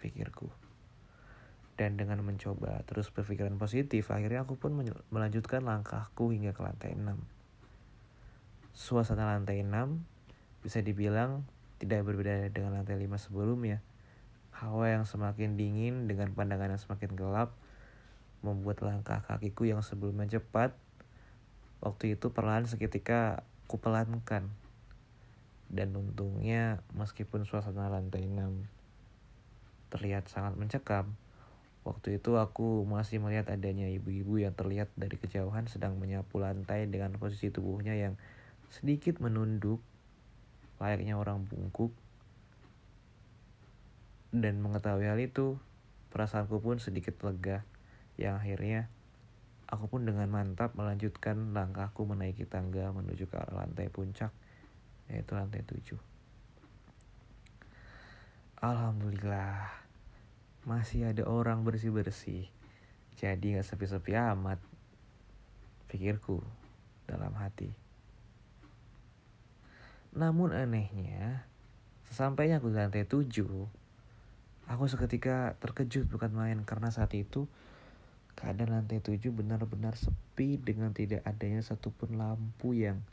Pikirku. 0.00 0.48
Dan 1.74 1.98
dengan 2.00 2.22
mencoba 2.22 2.80
terus 2.86 3.10
berpikiran 3.10 3.58
positif, 3.58 4.08
akhirnya 4.08 4.46
aku 4.46 4.56
pun 4.56 4.72
melanjutkan 5.10 5.66
langkahku 5.66 6.32
hingga 6.32 6.54
ke 6.54 6.62
lantai 6.62 6.96
6. 6.96 7.12
Suasana 8.74 9.34
lantai 9.34 9.62
6 9.62 10.13
bisa 10.64 10.80
dibilang 10.80 11.44
tidak 11.76 12.08
berbeda 12.08 12.48
dengan 12.48 12.80
lantai 12.80 12.96
5 12.96 13.28
sebelumnya 13.28 13.84
Hawa 14.54 14.94
yang 14.94 15.02
semakin 15.02 15.58
dingin 15.58 16.06
dengan 16.06 16.30
pandangan 16.30 16.78
yang 16.78 16.82
semakin 16.82 17.18
gelap 17.18 17.58
membuat 18.46 18.86
langkah 18.86 19.18
kakiku 19.26 19.66
yang 19.66 19.82
sebelumnya 19.82 20.38
cepat 20.38 20.78
waktu 21.82 22.14
itu 22.14 22.30
perlahan 22.30 22.64
seketika 22.70 23.42
kupelankan. 23.66 24.46
Dan 25.74 25.90
untungnya 25.98 26.86
meskipun 26.94 27.42
suasana 27.42 27.90
lantai 27.90 28.30
6 28.30 29.90
terlihat 29.90 30.30
sangat 30.30 30.54
mencekam, 30.54 31.18
waktu 31.82 32.22
itu 32.22 32.38
aku 32.38 32.86
masih 32.86 33.18
melihat 33.18 33.50
adanya 33.50 33.90
ibu-ibu 33.90 34.38
yang 34.38 34.54
terlihat 34.54 34.86
dari 34.94 35.18
kejauhan 35.18 35.66
sedang 35.66 35.98
menyapu 35.98 36.38
lantai 36.38 36.86
dengan 36.86 37.10
posisi 37.18 37.50
tubuhnya 37.50 37.98
yang 37.98 38.14
sedikit 38.70 39.18
menunduk 39.18 39.82
layaknya 40.84 41.16
orang 41.16 41.48
bungkuk 41.48 41.96
dan 44.34 44.58
mengetahui 44.58 45.06
hal 45.06 45.22
itu, 45.22 45.62
perasaanku 46.10 46.58
pun 46.58 46.82
sedikit 46.82 47.14
lega. 47.22 47.62
Yang 48.18 48.34
akhirnya, 48.42 48.80
aku 49.70 49.86
pun 49.86 50.02
dengan 50.02 50.26
mantap 50.26 50.74
melanjutkan 50.74 51.54
langkahku 51.54 52.02
menaiki 52.02 52.42
tangga 52.42 52.90
menuju 52.90 53.30
ke 53.30 53.36
arah 53.38 53.62
lantai 53.62 53.86
puncak, 53.94 54.34
yaitu 55.06 55.38
lantai 55.38 55.62
tujuh. 55.62 56.02
Alhamdulillah, 58.58 59.70
masih 60.66 61.14
ada 61.14 61.30
orang 61.30 61.62
bersih-bersih. 61.62 62.50
Jadi 63.14 63.54
gak 63.54 63.70
sepi-sepi 63.70 64.18
amat, 64.18 64.58
pikirku 65.86 66.42
dalam 67.06 67.30
hati. 67.38 67.83
Namun 70.14 70.54
anehnya, 70.54 71.44
sesampainya 72.06 72.62
aku 72.62 72.70
di 72.70 72.78
lantai 72.78 73.04
tujuh, 73.06 73.66
Aku 74.64 74.88
seketika 74.88 75.60
terkejut 75.60 76.08
bukan 76.08 76.32
main 76.32 76.64
karena 76.64 76.88
saat 76.88 77.12
itu 77.12 77.44
keadaan 78.32 78.80
lantai 78.80 79.04
tujuh 79.04 79.28
benar-benar 79.28 79.92
sepi 79.92 80.56
dengan 80.56 80.96
tidak 80.96 81.20
adanya 81.28 81.60
satupun 81.60 82.16
lampu 82.16 82.72
yang 82.72 83.04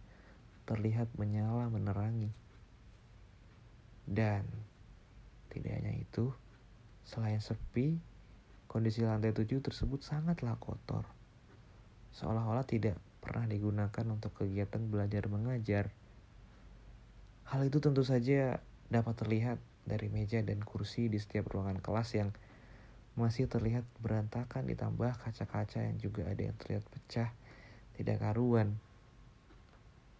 terlihat 0.63 1.11
menyala 1.19 1.67
menerangi. 1.67 2.31
Dan 4.07 4.47
tidak 5.51 5.75
hanya 5.75 5.91
itu, 5.91 6.31
selain 7.03 7.43
sepi, 7.43 7.99
kondisi 8.71 9.03
lantai 9.03 9.35
tujuh 9.35 9.59
tersebut 9.59 9.99
sangatlah 10.07 10.55
kotor. 10.55 11.03
Seolah-olah 12.15 12.63
tidak 12.63 12.95
pernah 13.19 13.43
digunakan 13.43 14.05
untuk 14.07 14.31
kegiatan 14.39 14.87
belajar 14.87 15.27
mengajar. 15.27 15.91
Hal 17.51 17.67
itu 17.67 17.83
tentu 17.83 18.07
saja 18.07 18.63
dapat 18.87 19.19
terlihat 19.19 19.59
dari 19.83 20.07
meja 20.07 20.39
dan 20.39 20.63
kursi 20.63 21.11
di 21.11 21.19
setiap 21.19 21.51
ruangan 21.51 21.83
kelas 21.83 22.15
yang 22.15 22.31
masih 23.19 23.51
terlihat 23.51 23.83
berantakan 23.99 24.63
ditambah 24.71 25.19
kaca-kaca 25.19 25.83
yang 25.83 25.99
juga 25.99 26.31
ada 26.31 26.47
yang 26.47 26.55
terlihat 26.55 26.87
pecah 26.87 27.29
tidak 27.99 28.23
karuan. 28.23 28.79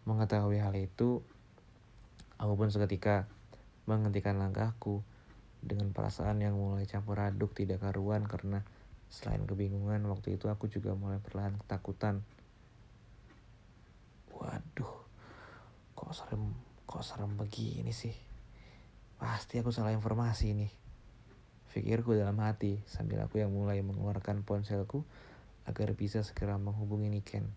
Mengetahui 0.04 0.60
hal 0.60 0.76
itu, 0.76 1.24
aku 2.36 2.54
pun 2.60 2.68
seketika 2.68 3.32
menghentikan 3.88 4.36
langkahku 4.36 5.00
dengan 5.64 5.94
perasaan 5.94 6.42
yang 6.44 6.58
mulai 6.58 6.84
campur 6.84 7.16
aduk 7.22 7.56
tidak 7.56 7.80
karuan 7.80 8.28
karena 8.28 8.66
selain 9.14 9.46
kebingungan 9.46 10.02
waktu 10.10 10.36
itu 10.36 10.50
aku 10.50 10.68
juga 10.68 10.98
mulai 10.98 11.22
perlahan 11.22 11.54
ketakutan 11.62 12.26
waduh 14.34 15.06
kok 15.94 16.12
serem 16.18 16.71
kok 16.92 17.08
serem 17.08 17.40
begini 17.40 17.96
sih 17.96 18.12
pasti 19.16 19.64
aku 19.64 19.72
salah 19.72 19.96
informasi 19.96 20.52
nih 20.52 20.72
pikirku 21.72 22.12
dalam 22.20 22.36
hati 22.44 22.84
sambil 22.84 23.24
aku 23.24 23.40
yang 23.40 23.56
mulai 23.56 23.80
mengeluarkan 23.80 24.44
ponselku 24.44 25.08
agar 25.64 25.96
bisa 25.96 26.20
segera 26.20 26.60
menghubungi 26.60 27.08
Niken. 27.08 27.48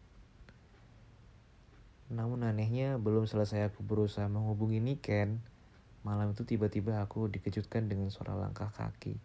Namun 2.15 2.47
anehnya 2.47 2.95
belum 3.03 3.27
selesai 3.27 3.75
aku 3.75 3.83
berusaha 3.83 4.31
menghubungi 4.31 4.79
Niken, 4.79 5.43
Malam 6.05 6.37
itu 6.37 6.45
tiba-tiba 6.45 7.01
aku 7.01 7.33
dikejutkan 7.33 7.89
dengan 7.89 8.13
suara 8.13 8.37
langkah 8.37 8.69
kaki 8.77 9.17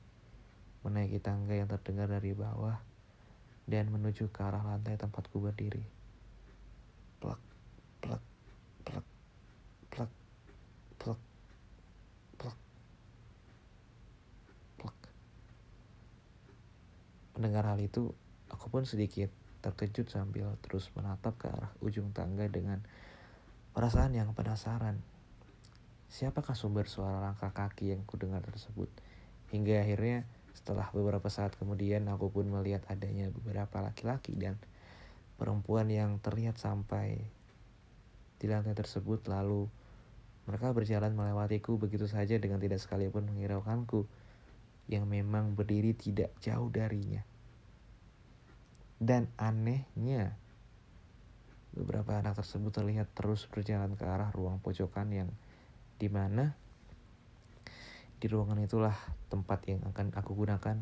menaiki 0.88 1.20
tangga 1.20 1.52
yang 1.52 1.68
terdengar 1.68 2.08
dari 2.08 2.32
bawah 2.32 2.80
dan 3.68 3.92
menuju 3.92 4.32
ke 4.32 4.40
arah 4.40 4.64
lantai 4.64 4.96
tempatku 4.96 5.44
berdiri. 5.44 5.84
Plak, 7.20 7.36
plak, 8.00 8.24
plak, 8.88 9.06
plak, 9.92 10.12
plak, 11.04 11.20
plak, 12.40 12.58
plak. 14.80 14.98
Mendengar 17.40 17.72
hal 17.72 17.80
itu, 17.80 18.12
aku 18.52 18.68
pun 18.68 18.84
sedikit 18.84 19.32
terkejut 19.64 20.12
sambil 20.12 20.60
terus 20.60 20.92
menatap 20.92 21.40
ke 21.40 21.48
arah 21.48 21.72
ujung 21.80 22.12
tangga 22.12 22.52
dengan 22.52 22.84
perasaan 23.72 24.12
yang 24.12 24.36
penasaran. 24.36 25.00
Siapakah 26.12 26.52
sumber 26.52 26.92
suara 26.92 27.24
langkah 27.24 27.56
kaki 27.56 27.96
yang 27.96 28.04
kudengar 28.04 28.44
tersebut? 28.44 28.92
Hingga 29.56 29.88
akhirnya 29.88 30.28
setelah 30.52 30.92
beberapa 30.92 31.32
saat 31.32 31.56
kemudian 31.56 32.12
aku 32.12 32.28
pun 32.28 32.44
melihat 32.52 32.84
adanya 32.92 33.32
beberapa 33.32 33.80
laki-laki 33.80 34.36
dan 34.36 34.60
perempuan 35.40 35.88
yang 35.88 36.20
terlihat 36.20 36.60
sampai 36.60 37.24
di 38.36 38.46
lantai 38.52 38.76
tersebut. 38.76 39.32
Lalu 39.32 39.72
mereka 40.44 40.76
berjalan 40.76 41.16
melewatiku 41.16 41.80
begitu 41.80 42.04
saja 42.04 42.36
dengan 42.36 42.60
tidak 42.60 42.84
sekalipun 42.84 43.32
menghiraukanku 43.32 44.12
yang 44.90 45.06
memang 45.06 45.54
berdiri 45.54 45.94
tidak 45.94 46.34
jauh 46.42 46.68
darinya. 46.74 47.22
Dan 49.00 49.30
anehnya, 49.38 50.36
beberapa 51.78 52.18
anak 52.18 52.42
tersebut 52.42 52.74
terlihat 52.74 53.14
terus 53.14 53.46
berjalan 53.46 53.94
ke 53.94 54.04
arah 54.04 54.34
ruang 54.34 54.58
pojokan 54.60 55.08
yang 55.14 55.30
di 56.02 56.10
mana 56.10 56.58
di 58.20 58.28
ruangan 58.28 58.60
itulah 58.60 58.98
tempat 59.32 59.64
yang 59.70 59.80
akan 59.88 60.12
aku 60.12 60.36
gunakan 60.36 60.76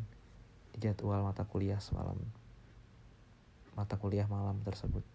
di 0.74 0.78
jadwal 0.82 1.22
mata 1.22 1.46
kuliah 1.46 1.78
semalam 1.78 2.18
mata 3.78 3.94
kuliah 4.02 4.26
malam 4.26 4.58
tersebut 4.66 5.06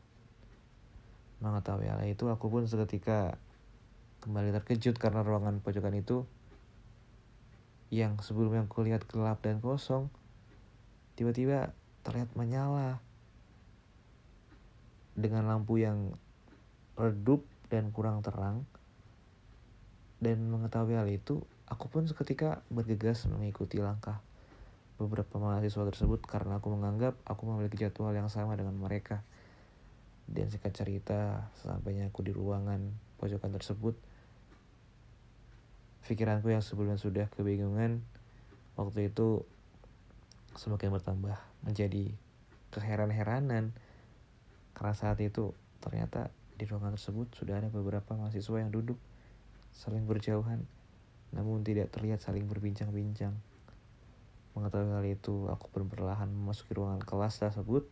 mengetahui 1.42 1.90
hal 1.90 1.98
itu 2.06 2.30
aku 2.30 2.46
pun 2.46 2.62
seketika 2.70 3.34
kembali 4.22 4.54
terkejut 4.54 5.02
karena 5.02 5.26
ruangan 5.26 5.58
pojokan 5.58 5.98
itu 5.98 6.22
yang 7.92 8.16
sebelumnya 8.24 8.64
aku 8.64 8.88
lihat 8.88 9.04
gelap 9.04 9.44
dan 9.44 9.60
kosong 9.60 10.08
tiba-tiba 11.12 11.76
terlihat 12.08 12.32
menyala 12.32 13.04
dengan 15.12 15.44
lampu 15.44 15.76
yang 15.76 16.16
redup 16.96 17.44
dan 17.68 17.92
kurang 17.92 18.24
terang 18.24 18.64
dan 20.22 20.38
mengetahui 20.54 20.94
hal 20.94 21.10
itu, 21.10 21.42
aku 21.66 21.90
pun 21.90 22.06
seketika 22.06 22.62
bergegas 22.70 23.26
mengikuti 23.26 23.82
langkah 23.82 24.22
beberapa 24.94 25.34
mahasiswa 25.42 25.82
tersebut 25.82 26.22
karena 26.22 26.62
aku 26.62 26.70
menganggap 26.70 27.18
aku 27.26 27.42
memiliki 27.50 27.82
jadwal 27.82 28.14
yang 28.14 28.30
sama 28.30 28.54
dengan 28.54 28.78
mereka. 28.78 29.26
Dan 30.30 30.46
singkat 30.46 30.78
cerita, 30.78 31.50
sesampainya 31.58 32.06
aku 32.06 32.22
di 32.22 32.30
ruangan 32.30 32.94
pojokan 33.18 33.50
tersebut, 33.50 33.98
pikiranku 36.06 36.50
yang 36.50 36.64
sebelumnya 36.64 36.98
sudah 36.98 37.30
kebingungan 37.32 38.02
waktu 38.74 39.12
itu 39.12 39.46
semakin 40.58 40.92
bertambah 40.92 41.38
menjadi 41.64 42.12
keheran-heranan 42.74 43.72
karena 44.72 44.94
saat 44.96 45.20
itu 45.20 45.54
ternyata 45.84 46.32
di 46.56 46.64
ruangan 46.68 46.94
tersebut 46.94 47.32
sudah 47.34 47.58
ada 47.58 47.68
beberapa 47.68 48.14
mahasiswa 48.14 48.56
yang 48.60 48.70
duduk 48.70 48.96
saling 49.72 50.04
berjauhan, 50.04 50.62
namun 51.32 51.64
tidak 51.64 51.90
terlihat 51.90 52.20
saling 52.20 52.44
berbincang-bincang. 52.46 53.32
Mengetahui 54.52 54.92
hal 54.92 55.06
itu, 55.08 55.48
aku 55.48 55.72
pun 55.72 55.88
perlahan 55.88 56.28
memasuki 56.28 56.76
ruangan 56.76 57.00
kelas 57.00 57.40
tersebut 57.40 57.88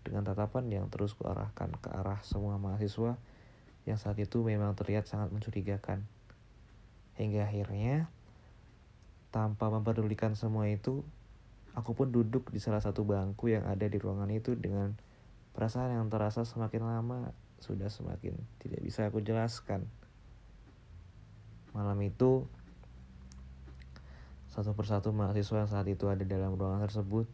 dengan 0.00 0.24
tatapan 0.24 0.64
yang 0.72 0.86
terus 0.88 1.12
kuarahkan 1.12 1.76
ke 1.76 1.92
arah 1.92 2.24
semua 2.24 2.56
mahasiswa 2.56 3.20
yang 3.84 4.00
saat 4.00 4.16
itu 4.16 4.40
memang 4.40 4.72
terlihat 4.72 5.04
sangat 5.04 5.28
mencurigakan. 5.28 6.08
Hingga 7.18 7.50
akhirnya, 7.50 8.06
tanpa 9.34 9.68
memperdulikan 9.74 10.38
semua 10.38 10.70
itu, 10.70 11.02
aku 11.74 11.92
pun 11.92 12.14
duduk 12.14 12.48
di 12.54 12.62
salah 12.62 12.78
satu 12.78 13.02
bangku 13.02 13.50
yang 13.50 13.66
ada 13.66 13.90
di 13.90 13.98
ruangan 13.98 14.30
itu 14.30 14.54
dengan 14.54 14.94
perasaan 15.52 15.98
yang 15.98 16.06
terasa 16.06 16.46
semakin 16.46 16.86
lama 16.86 17.34
sudah 17.58 17.90
semakin 17.90 18.38
tidak 18.62 18.78
bisa 18.86 19.10
aku 19.10 19.18
jelaskan. 19.18 19.82
Malam 21.74 21.98
itu, 22.06 22.46
satu 24.54 24.78
persatu 24.78 25.10
mahasiswa 25.10 25.66
yang 25.66 25.70
saat 25.70 25.86
itu 25.90 26.06
ada 26.06 26.22
dalam 26.22 26.54
ruangan 26.54 26.86
tersebut, 26.86 27.26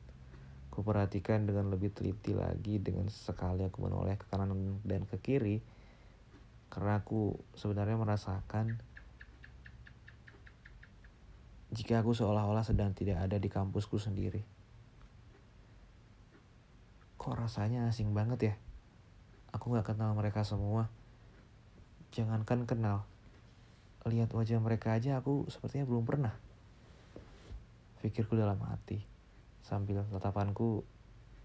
kuperhatikan 0.72 1.44
dengan 1.44 1.68
lebih 1.68 1.92
teliti 1.92 2.32
lagi 2.32 2.80
dengan 2.80 3.12
sekali 3.12 3.68
aku 3.68 3.84
menoleh 3.84 4.16
ke 4.16 4.26
kanan 4.32 4.80
dan 4.82 5.04
ke 5.04 5.20
kiri, 5.20 5.60
karena 6.72 7.04
aku 7.04 7.36
sebenarnya 7.54 8.00
merasakan 8.00 8.80
jika 11.74 11.98
aku 12.06 12.14
seolah-olah 12.14 12.62
sedang 12.62 12.94
tidak 12.94 13.18
ada 13.18 13.34
di 13.34 13.50
kampusku 13.50 13.98
sendiri. 13.98 14.46
Kok 17.18 17.34
rasanya 17.34 17.90
asing 17.90 18.14
banget 18.14 18.40
ya? 18.40 18.54
Aku 19.50 19.74
gak 19.74 19.90
kenal 19.90 20.14
mereka 20.14 20.46
semua. 20.46 20.86
Jangankan 22.14 22.62
kenal, 22.62 23.02
lihat 24.06 24.30
wajah 24.30 24.62
mereka 24.62 24.94
aja 24.94 25.18
aku 25.18 25.50
sepertinya 25.50 25.90
belum 25.90 26.06
pernah. 26.06 26.30
Pikirku 27.98 28.38
dalam 28.38 28.62
hati, 28.70 29.02
sambil 29.66 30.06
tatapanku 30.06 30.86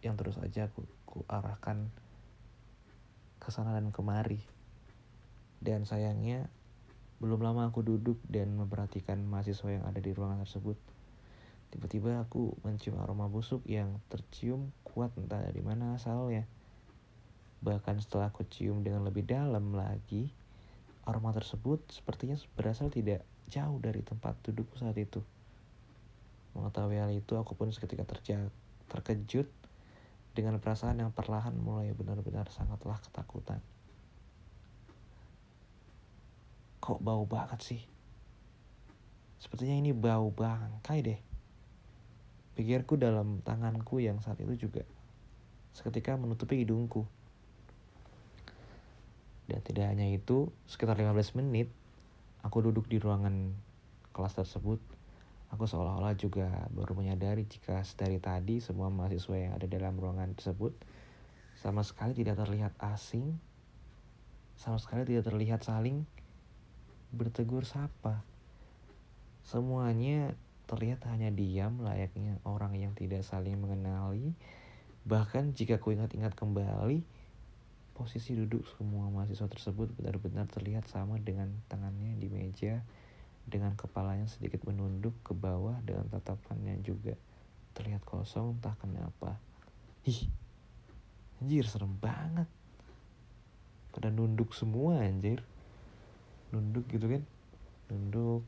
yang 0.05 0.13
terus 0.13 0.37
aja 0.37 0.69
aku, 0.69 0.85
aku 1.09 1.25
arahkan 1.25 1.89
ke 3.41 3.49
sana 3.49 3.73
dan 3.73 3.89
kemari. 3.89 4.45
Dan 5.57 5.89
sayangnya, 5.89 6.53
belum 7.19 7.43
lama 7.43 7.67
aku 7.67 7.83
duduk 7.83 8.19
dan 8.27 8.55
memperhatikan 8.55 9.19
mahasiswa 9.23 9.69
yang 9.69 9.83
ada 9.83 9.99
di 9.99 10.11
ruangan 10.15 10.43
tersebut. 10.43 10.79
Tiba-tiba 11.69 12.23
aku 12.23 12.57
mencium 12.65 12.97
aroma 12.97 13.29
busuk 13.29 13.61
yang 13.69 14.01
tercium 14.09 14.73
kuat 14.87 15.13
entah 15.19 15.43
dari 15.43 15.61
mana 15.61 15.99
asalnya. 15.99 16.47
Bahkan 17.59 17.99
setelah 17.99 18.31
aku 18.31 18.47
cium 18.47 18.81
dengan 18.81 19.03
lebih 19.03 19.27
dalam 19.27 19.75
lagi, 19.75 20.31
Aroma 21.09 21.33
tersebut 21.33 21.81
sepertinya 21.89 22.37
berasal 22.53 22.93
tidak 22.93 23.25
jauh 23.49 23.81
dari 23.81 24.05
tempat 24.05 24.37
dudukku 24.45 24.77
saat 24.77 24.93
itu. 24.93 25.25
Mengetahui 26.53 27.01
hal 27.01 27.09
itu, 27.09 27.33
aku 27.33 27.57
pun 27.57 27.73
seketika 27.73 28.05
terkejut 28.89 29.49
dengan 30.37 30.61
perasaan 30.61 31.01
yang 31.01 31.09
perlahan 31.09 31.57
mulai 31.57 31.89
benar-benar 31.97 32.45
sangatlah 32.53 33.01
ketakutan. 33.01 33.57
Kok 36.89 37.05
bau 37.05 37.21
banget 37.29 37.61
sih? 37.61 37.81
Sepertinya 39.37 39.77
ini 39.77 39.93
bau 39.93 40.33
bangkai 40.33 41.05
deh. 41.05 41.19
Pikirku 42.57 42.97
dalam 42.97 43.45
tanganku 43.45 44.01
yang 44.01 44.17
saat 44.25 44.41
itu 44.41 44.65
juga 44.65 44.81
seketika 45.69 46.17
menutupi 46.17 46.65
hidungku. 46.65 47.05
Dan 49.45 49.61
tidak 49.61 49.85
hanya 49.93 50.09
itu, 50.09 50.49
sekitar 50.65 50.97
15 50.97 51.37
menit 51.37 51.69
aku 52.41 52.65
duduk 52.65 52.89
di 52.89 52.97
ruangan 52.97 53.53
kelas 54.09 54.41
tersebut. 54.41 54.81
Aku 55.53 55.69
seolah-olah 55.69 56.17
juga 56.17 56.65
baru 56.73 56.97
menyadari 56.97 57.45
jika 57.45 57.85
dari 58.01 58.17
tadi 58.17 58.65
semua 58.65 58.89
mahasiswa 58.89 59.37
yang 59.37 59.53
ada 59.53 59.69
dalam 59.69 59.93
ruangan 59.93 60.33
tersebut 60.33 60.73
sama 61.53 61.85
sekali 61.85 62.17
tidak 62.17 62.41
terlihat 62.41 62.73
asing, 62.81 63.37
sama 64.57 64.81
sekali 64.81 65.05
tidak 65.05 65.29
terlihat 65.29 65.61
saling 65.61 66.09
bertegur 67.13 67.65
sapa. 67.65 68.21
Semuanya 69.45 70.37
terlihat 70.69 71.05
hanya 71.09 71.33
diam 71.33 71.81
layaknya 71.81 72.37
orang 72.45 72.77
yang 72.77 72.93
tidak 72.93 73.25
saling 73.25 73.57
mengenali. 73.57 74.37
Bahkan 75.09 75.57
jika 75.57 75.81
ku 75.81 75.89
ingat-ingat 75.89 76.37
kembali, 76.37 77.01
Posisi 77.99 78.31
duduk 78.31 78.63
semua 78.79 79.11
mahasiswa 79.11 79.51
tersebut 79.51 79.91
benar-benar 79.99 80.47
terlihat 80.47 80.87
sama 80.87 81.19
dengan 81.19 81.51
tangannya 81.67 82.15
di 82.15 82.31
meja 82.31 82.79
dengan 83.43 83.75
kepalanya 83.75 84.23
sedikit 84.23 84.63
menunduk 84.63 85.11
ke 85.19 85.35
bawah 85.35 85.75
dengan 85.83 86.07
tatapannya 86.07 86.79
juga 86.79 87.19
terlihat 87.75 87.99
kosong 88.07 88.55
entah 88.55 88.71
kenapa. 88.79 89.35
Ih, 90.07 90.31
anjir 91.43 91.67
serem 91.67 91.91
banget. 91.99 92.47
Pada 93.91 94.07
nunduk 94.07 94.55
semua 94.55 95.03
anjir. 95.03 95.43
Nunduk 96.51 96.85
gitu 96.89 97.05
kan. 97.05 97.23
Nunduk. 97.89 98.43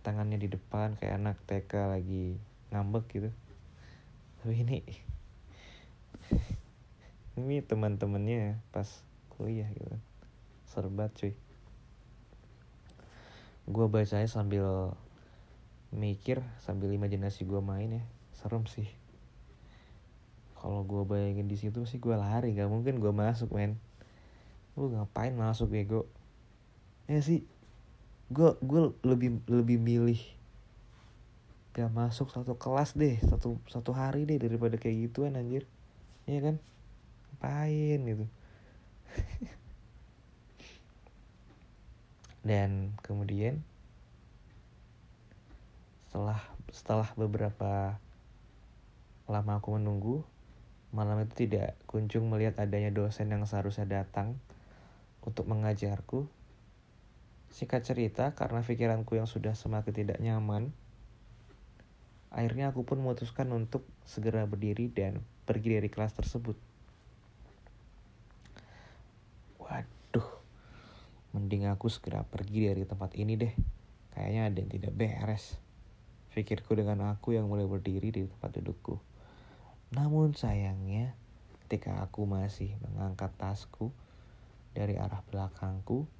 Tangannya 0.00 0.40
di 0.40 0.48
depan 0.48 0.96
kayak 0.96 1.20
anak 1.20 1.36
TK 1.44 1.72
lagi 1.92 2.40
ngambek 2.72 3.04
gitu. 3.12 3.30
Tapi 4.40 4.54
ini 4.64 4.78
ini 7.40 7.64
teman-temannya 7.64 8.60
pas 8.74 8.88
kuliah 9.34 9.68
gitu 9.72 9.88
kan 9.88 10.02
serbat 10.68 11.10
cuy 11.16 11.34
gue 13.70 13.86
bacanya 13.86 14.28
sambil 14.28 14.94
mikir 15.90 16.42
sambil 16.62 16.92
imajinasi 16.94 17.46
gue 17.48 17.58
main 17.58 17.90
ya 17.90 18.04
serem 18.36 18.66
sih 18.68 18.86
kalau 20.60 20.84
gue 20.84 21.02
bayangin 21.08 21.48
di 21.48 21.56
situ 21.56 21.88
sih 21.88 21.98
gue 21.98 22.14
lari 22.14 22.52
gak 22.52 22.68
mungkin 22.68 23.00
gue 23.00 23.10
masuk 23.10 23.50
men 23.56 23.80
lu 24.76 24.92
ngapain 24.92 25.34
masuk 25.34 25.72
ya 25.74 25.82
sih. 27.18 27.42
Gue 28.30 28.54
gue 28.62 28.94
lebih 29.02 29.42
lebih 29.50 29.82
milih 29.82 30.22
gak 31.70 31.90
masuk 31.90 32.30
satu 32.34 32.58
kelas 32.58 32.98
deh 32.98 33.14
satu 33.22 33.54
satu 33.70 33.94
hari 33.94 34.26
deh 34.26 34.38
daripada 34.38 34.78
kayak 34.78 35.10
gituan 35.10 35.34
anjir. 35.34 35.66
Iya 36.30 36.54
kan? 36.54 36.56
Ngapain 37.34 37.98
gitu? 38.06 38.26
Dan 42.48 42.94
kemudian 43.02 43.66
setelah 46.06 46.42
setelah 46.70 47.10
beberapa 47.14 47.98
lama 49.30 49.62
aku 49.62 49.78
menunggu 49.78 50.26
malam 50.90 51.22
itu 51.22 51.46
tidak 51.46 51.78
kunjung 51.86 52.26
melihat 52.26 52.58
adanya 52.66 52.90
dosen 52.90 53.30
yang 53.30 53.46
seharusnya 53.46 53.86
datang 53.86 54.34
untuk 55.22 55.46
mengajarku 55.46 56.26
singkat 57.50 57.82
cerita 57.82 58.32
karena 58.38 58.62
pikiranku 58.62 59.18
yang 59.18 59.26
sudah 59.26 59.58
semakin 59.58 59.92
tidak 59.92 60.18
nyaman 60.22 60.70
akhirnya 62.30 62.70
aku 62.70 62.86
pun 62.86 63.02
memutuskan 63.02 63.50
untuk 63.50 63.82
segera 64.06 64.46
berdiri 64.46 64.86
dan 64.86 65.18
pergi 65.44 65.76
dari 65.76 65.90
kelas 65.90 66.14
tersebut 66.14 66.70
Mending 71.30 71.70
aku 71.70 71.86
segera 71.86 72.26
pergi 72.26 72.66
dari 72.66 72.82
tempat 72.82 73.14
ini 73.14 73.38
deh. 73.38 73.54
Kayaknya 74.10 74.42
ada 74.50 74.56
yang 74.58 74.70
tidak 74.70 74.92
beres. 74.98 75.54
Pikirku 76.34 76.74
dengan 76.74 77.06
aku 77.06 77.38
yang 77.38 77.46
mulai 77.46 77.70
berdiri 77.70 78.10
di 78.10 78.26
tempat 78.26 78.58
dudukku. 78.58 78.98
Namun 79.94 80.34
sayangnya, 80.34 81.14
ketika 81.66 82.02
aku 82.02 82.26
masih 82.26 82.74
mengangkat 82.82 83.30
tasku 83.38 83.94
dari 84.74 84.98
arah 84.98 85.22
belakangku, 85.30 86.10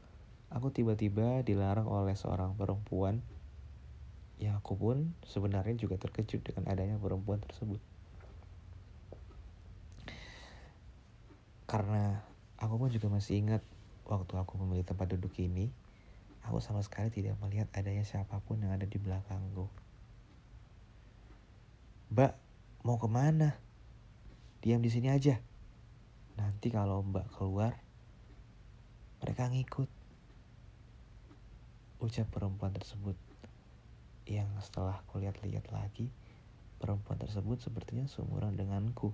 aku 0.51 0.75
tiba-tiba 0.75 1.47
dilarang 1.47 1.87
oleh 1.87 2.19
seorang 2.19 2.59
perempuan 2.59 3.23
yang 4.43 4.59
aku 4.59 4.77
pun 4.77 5.15
sebenarnya 5.25 5.79
juga 5.79 5.97
terkejut 5.97 6.43
dengan 6.45 6.69
adanya 6.69 6.99
perempuan 6.99 7.39
tersebut. 7.41 7.79
Karena 11.71 12.21
aku 12.59 12.75
pun 12.77 12.91
juga 12.91 13.07
masih 13.07 13.41
ingat 13.47 13.63
Waktu 14.11 14.43
aku 14.43 14.59
memilih 14.59 14.83
tempat 14.83 15.07
duduk 15.15 15.39
ini, 15.39 15.71
aku 16.43 16.59
sama 16.59 16.83
sekali 16.83 17.15
tidak 17.15 17.39
melihat 17.39 17.71
adanya 17.79 18.03
siapa 18.03 18.43
pun 18.43 18.59
yang 18.59 18.75
ada 18.75 18.83
di 18.83 18.99
belakangku. 18.99 19.71
Mbak, 22.11 22.35
mau 22.83 22.99
ke 22.99 23.07
mana? 23.07 23.55
Diam 24.67 24.83
di 24.83 24.91
sini 24.91 25.15
aja. 25.15 25.39
Nanti 26.35 26.75
kalau 26.75 27.07
mbak 27.07 27.31
keluar, 27.39 27.79
mereka 29.23 29.47
ngikut. 29.47 29.87
Ucap 32.01 32.33
perempuan 32.33 32.73
tersebut 32.73 33.13
yang 34.25 34.49
setelah 34.65 35.05
kulihat-lihat 35.13 35.69
lagi, 35.69 36.09
perempuan 36.81 37.21
tersebut 37.21 37.61
sepertinya 37.61 38.09
seumuran 38.09 38.57
denganku. 38.57 39.13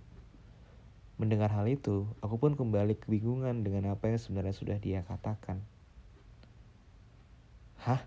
Mendengar 1.19 1.51
hal 1.51 1.67
itu, 1.67 2.07
aku 2.23 2.39
pun 2.39 2.55
kembali 2.55 2.95
kebingungan 3.03 3.67
dengan 3.67 3.91
apa 3.91 4.07
yang 4.07 4.23
sebenarnya 4.23 4.55
sudah 4.55 4.79
dia 4.79 5.03
katakan. 5.03 5.67
Hah? 7.83 8.07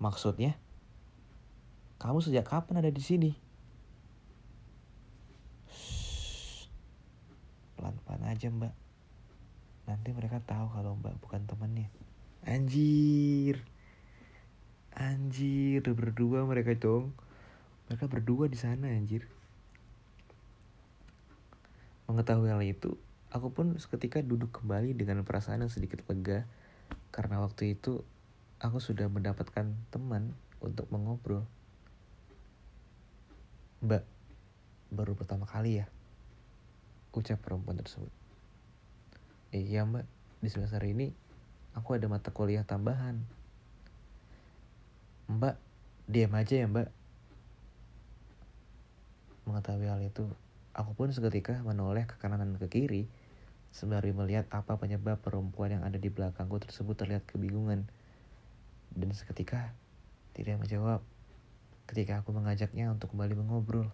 Maksudnya? 0.00 0.56
Kamu 2.00 2.24
sejak 2.24 2.48
kapan 2.48 2.80
ada 2.80 2.88
di 2.88 3.04
sini? 3.04 3.36
Pelan-pelan 7.76 8.24
aja 8.24 8.48
mbak. 8.48 8.72
Nanti 9.84 10.08
mereka 10.16 10.40
tahu 10.40 10.72
kalau 10.72 10.96
mbak 10.96 11.20
bukan 11.20 11.44
temannya. 11.44 11.92
Anjir. 12.48 13.69
Anjir, 15.00 15.80
berdua 15.80 16.44
mereka 16.44 16.76
dong. 16.76 17.16
Mereka 17.88 18.04
berdua 18.04 18.52
di 18.52 18.60
sana 18.60 18.92
anjir. 18.92 19.24
Mengetahui 22.04 22.52
hal 22.52 22.60
itu, 22.60 23.00
aku 23.32 23.48
pun 23.48 23.80
seketika 23.80 24.20
duduk 24.20 24.52
kembali 24.60 24.92
dengan 24.92 25.24
perasaan 25.24 25.64
yang 25.64 25.72
sedikit 25.72 26.04
lega 26.04 26.44
karena 27.16 27.40
waktu 27.40 27.80
itu 27.80 28.04
aku 28.60 28.76
sudah 28.76 29.08
mendapatkan 29.08 29.72
teman 29.88 30.36
untuk 30.60 30.84
mengobrol. 30.92 31.48
Mbak, 33.80 34.04
baru 34.92 35.16
pertama 35.16 35.48
kali 35.48 35.80
ya? 35.80 35.88
Ucap 37.16 37.40
perempuan 37.40 37.80
tersebut. 37.80 38.12
Iya 39.56 39.88
mbak, 39.88 40.04
di 40.44 40.48
semester 40.52 40.84
ini 40.84 41.10
aku 41.72 41.96
ada 41.96 42.04
mata 42.04 42.28
kuliah 42.28 42.68
tambahan. 42.68 43.39
Mbak, 45.30 45.54
diam 46.10 46.34
aja 46.34 46.54
ya 46.58 46.66
mbak. 46.66 46.90
Mengetahui 49.46 49.86
hal 49.86 50.02
itu, 50.02 50.26
Aku 50.70 50.94
pun 50.94 51.10
seketika 51.10 51.58
menoleh 51.66 52.06
ke 52.06 52.14
kanan 52.22 52.38
dan 52.38 52.54
ke 52.54 52.70
kiri, 52.70 53.10
sembari 53.74 54.14
melihat 54.14 54.46
apa 54.54 54.78
penyebab 54.78 55.18
perempuan 55.18 55.74
yang 55.74 55.82
ada 55.82 55.98
di 55.98 56.06
belakangku 56.06 56.62
tersebut 56.62 56.94
terlihat 56.94 57.26
kebingungan. 57.26 57.90
Dan 58.94 59.10
seketika 59.10 59.74
tidak 60.34 60.62
menjawab 60.62 61.02
ketika 61.90 62.22
aku 62.22 62.30
mengajaknya 62.30 62.90
untuk 62.94 63.10
kembali 63.10 63.34
mengobrol. 63.34 63.90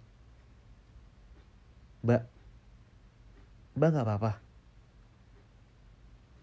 Mbak, 2.04 2.22
Mbak 3.80 3.88
gak 3.96 4.04
apa-apa? 4.04 4.32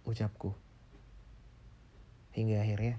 Ucapku. 0.10 0.58
Hingga 2.34 2.66
akhirnya, 2.66 2.98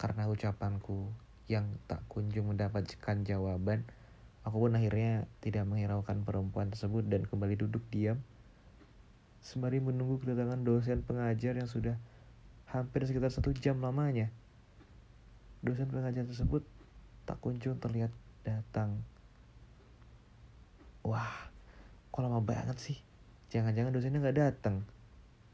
karena 0.00 0.24
ucapanku 0.32 1.12
yang 1.44 1.68
tak 1.84 2.00
kunjung 2.08 2.48
mendapatkan 2.48 3.20
jawaban, 3.20 3.84
Aku 4.40 4.56
pun 4.56 4.72
akhirnya 4.72 5.28
tidak 5.44 5.68
menghiraukan 5.68 6.24
perempuan 6.24 6.72
tersebut 6.72 7.04
dan 7.04 7.28
kembali 7.28 7.60
duduk 7.60 7.84
diam. 7.92 8.24
Sembari 9.44 9.84
menunggu 9.84 10.16
kedatangan 10.20 10.64
dosen 10.64 11.04
pengajar 11.04 11.60
yang 11.60 11.68
sudah 11.68 12.00
hampir 12.72 13.04
sekitar 13.04 13.28
satu 13.28 13.52
jam 13.52 13.84
lamanya. 13.84 14.32
Dosen 15.60 15.92
pengajar 15.92 16.24
tersebut 16.24 16.64
tak 17.28 17.36
kunjung 17.44 17.76
terlihat 17.76 18.08
datang. 18.40 19.04
Wah, 21.04 21.52
kok 22.08 22.24
lama 22.24 22.40
banget 22.40 22.80
sih? 22.80 22.96
Jangan-jangan 23.52 23.92
dosennya 23.92 24.24
gak 24.24 24.40
datang. 24.40 24.88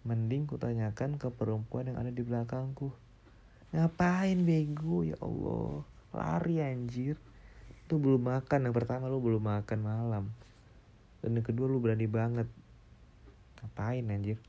Mending 0.07 0.47
kutanyakan 0.47 1.19
ke 1.19 1.27
perempuan 1.35 1.91
yang 1.91 1.99
ada 1.99 2.15
di 2.15 2.23
belakangku. 2.23 2.95
Ngapain 3.77 4.41
bego? 4.41 5.05
Ya 5.05 5.21
Allah? 5.21 5.85
Lari 6.17 6.65
anjir. 6.65 7.21
Tuh 7.85 8.01
belum 8.01 8.25
makan. 8.25 8.65
Yang 8.65 8.75
pertama 8.81 9.13
lu 9.13 9.21
belum 9.21 9.45
makan 9.45 9.85
malam. 9.85 10.25
Dan 11.21 11.37
yang 11.37 11.45
kedua 11.45 11.69
lu 11.69 11.77
berani 11.77 12.09
banget. 12.09 12.49
Ngapain 13.61 14.09
anjir? 14.09 14.41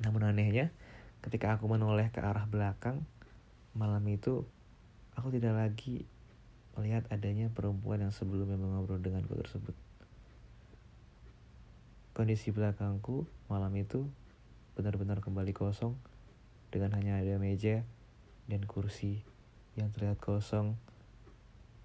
Namun 0.00 0.24
anehnya 0.24 0.72
ketika 1.20 1.52
aku 1.52 1.68
menoleh 1.68 2.08
ke 2.12 2.22
arah 2.22 2.46
belakang 2.46 3.02
malam 3.74 4.04
itu 4.06 4.46
aku 5.18 5.34
tidak 5.34 5.58
lagi 5.58 6.06
melihat 6.76 7.08
adanya 7.08 7.48
perempuan 7.48 8.04
yang 8.04 8.12
sebelumnya 8.12 8.60
mengobrol 8.60 9.00
denganku 9.00 9.36
tersebut. 9.36 9.72
Kondisi 12.12 12.52
belakangku 12.52 13.28
malam 13.48 13.72
itu 13.76 14.08
benar-benar 14.76 15.24
kembali 15.24 15.56
kosong 15.56 15.96
dengan 16.76 16.92
hanya 16.92 17.16
ada 17.16 17.40
meja 17.40 17.88
dan 18.52 18.60
kursi 18.68 19.24
yang 19.80 19.88
terlihat 19.96 20.20
kosong 20.20 20.76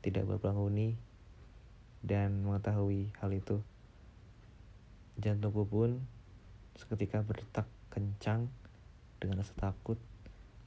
tidak 0.03 0.27
berpenghuni 0.27 0.99
dan 2.03 2.43
mengetahui 2.43 3.15
hal 3.23 3.31
itu. 3.31 3.63
Jantungku 5.15 5.63
pun 5.63 6.03
seketika 6.75 7.23
berdetak 7.23 7.71
kencang 7.87 8.51
dengan 9.15 9.39
rasa 9.39 9.55
takut 9.55 9.95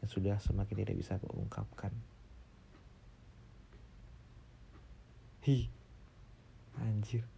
yang 0.00 0.08
sudah 0.08 0.36
semakin 0.40 0.88
tidak 0.88 0.96
bisa 0.96 1.20
aku 1.20 1.28
ungkapkan. 1.36 1.92
Hi, 5.44 5.68
anjir. 6.80 7.28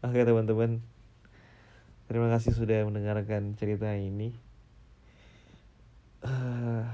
Oke 0.00 0.24
teman-teman, 0.24 0.80
terima 2.06 2.28
kasih 2.32 2.52
sudah 2.52 2.84
mendengarkan 2.84 3.56
cerita 3.56 3.92
ini. 3.96 4.34
Uh, 6.24 6.88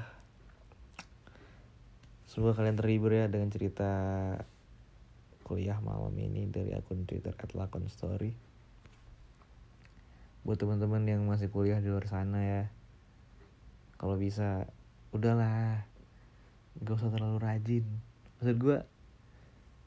semoga 2.27 2.59
kalian 2.59 2.75
terhibur 2.75 3.15
ya 3.15 3.31
dengan 3.31 3.51
cerita 3.51 3.91
kuliah 5.47 5.83
malam 5.83 6.15
ini 6.15 6.47
dari 6.47 6.75
akun 6.75 7.07
Twitter 7.07 7.35
@lakonstory. 7.35 8.35
Buat 10.47 10.63
teman-teman 10.63 11.05
yang 11.05 11.23
masih 11.27 11.51
kuliah 11.51 11.83
di 11.83 11.91
luar 11.91 12.07
sana 12.07 12.41
ya, 12.41 12.63
kalau 13.99 14.15
bisa 14.17 14.71
udahlah, 15.11 15.85
gak 16.81 16.97
usah 16.97 17.11
terlalu 17.13 17.39
rajin. 17.43 17.85
Maksud 18.39 18.57
gue, 18.57 18.79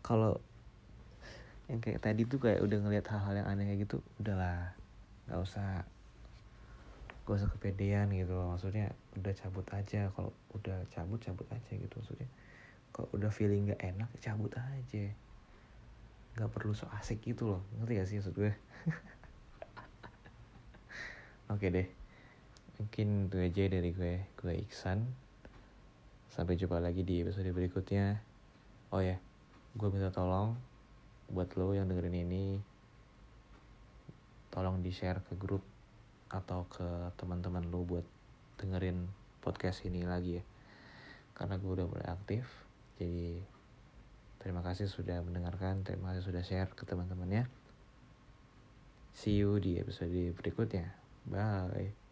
kalau 0.06 0.38
yang 1.72 1.80
kayak 1.80 2.04
tadi 2.04 2.28
tuh 2.28 2.38
kayak 2.38 2.62
udah 2.62 2.78
ngeliat 2.84 3.08
hal-hal 3.08 3.34
yang 3.40 3.48
aneh 3.48 3.66
kayak 3.72 3.88
gitu, 3.88 3.98
udahlah, 4.22 4.76
gak 5.30 5.40
usah. 5.40 5.84
Gak 7.24 7.36
usah 7.40 7.50
kepedean 7.56 8.12
gitu 8.12 8.36
loh. 8.36 8.56
Maksudnya 8.56 8.92
udah 9.20 9.34
cabut 9.36 9.68
aja. 9.72 10.12
Kalau 10.12 10.32
udah 10.56 10.78
cabut 10.92 11.20
cabut 11.24 11.48
aja 11.52 11.72
gitu 11.72 11.96
maksudnya. 12.00 12.30
Kalau 12.92 13.08
udah 13.16 13.32
feeling 13.32 13.72
gak 13.72 13.84
enak 13.84 14.10
cabut 14.20 14.52
aja. 14.56 15.06
Nggak 16.34 16.50
perlu 16.50 16.74
so 16.74 16.90
asik 16.98 17.22
gitu 17.22 17.58
loh. 17.58 17.62
Ngerti 17.80 17.94
gak 18.00 18.08
sih 18.10 18.16
maksud 18.20 18.36
gue? 18.36 18.52
Oke 21.54 21.70
deh. 21.70 21.88
Mungkin 22.82 23.30
itu 23.30 23.38
aja 23.38 23.64
dari 23.70 23.90
gue. 23.94 24.14
Gue 24.36 24.54
Iksan. 24.60 25.06
Sampai 26.34 26.58
jumpa 26.58 26.82
lagi 26.82 27.06
di 27.06 27.22
episode 27.22 27.54
berikutnya. 27.54 28.18
Oh 28.90 29.02
ya 29.02 29.18
gue 29.74 29.90
minta 29.90 30.14
tolong 30.14 30.54
buat 31.34 31.50
lo 31.58 31.74
yang 31.74 31.90
dengerin 31.90 32.30
ini 32.30 32.62
tolong 34.54 34.86
di 34.86 34.94
share 34.94 35.26
ke 35.26 35.34
grup 35.34 35.66
atau 36.30 36.70
ke 36.70 37.10
teman-teman 37.18 37.66
lo 37.74 37.82
buat 37.82 38.06
dengerin 38.62 39.10
podcast 39.42 39.82
ini 39.90 40.06
lagi 40.06 40.38
ya 40.38 40.44
karena 41.34 41.58
gue 41.58 41.72
udah 41.74 41.90
mulai 41.90 42.08
aktif 42.14 42.46
jadi 43.02 43.42
Terima 44.44 44.60
kasih 44.60 44.92
sudah 44.92 45.24
mendengarkan, 45.24 45.88
terima 45.88 46.12
kasih 46.12 46.28
sudah 46.28 46.44
share 46.44 46.76
ke 46.76 46.84
teman-temannya. 46.84 47.48
See 49.16 49.40
you 49.40 49.56
di 49.64 49.80
episode 49.80 50.36
berikutnya. 50.36 50.92
Bye. 51.24 52.03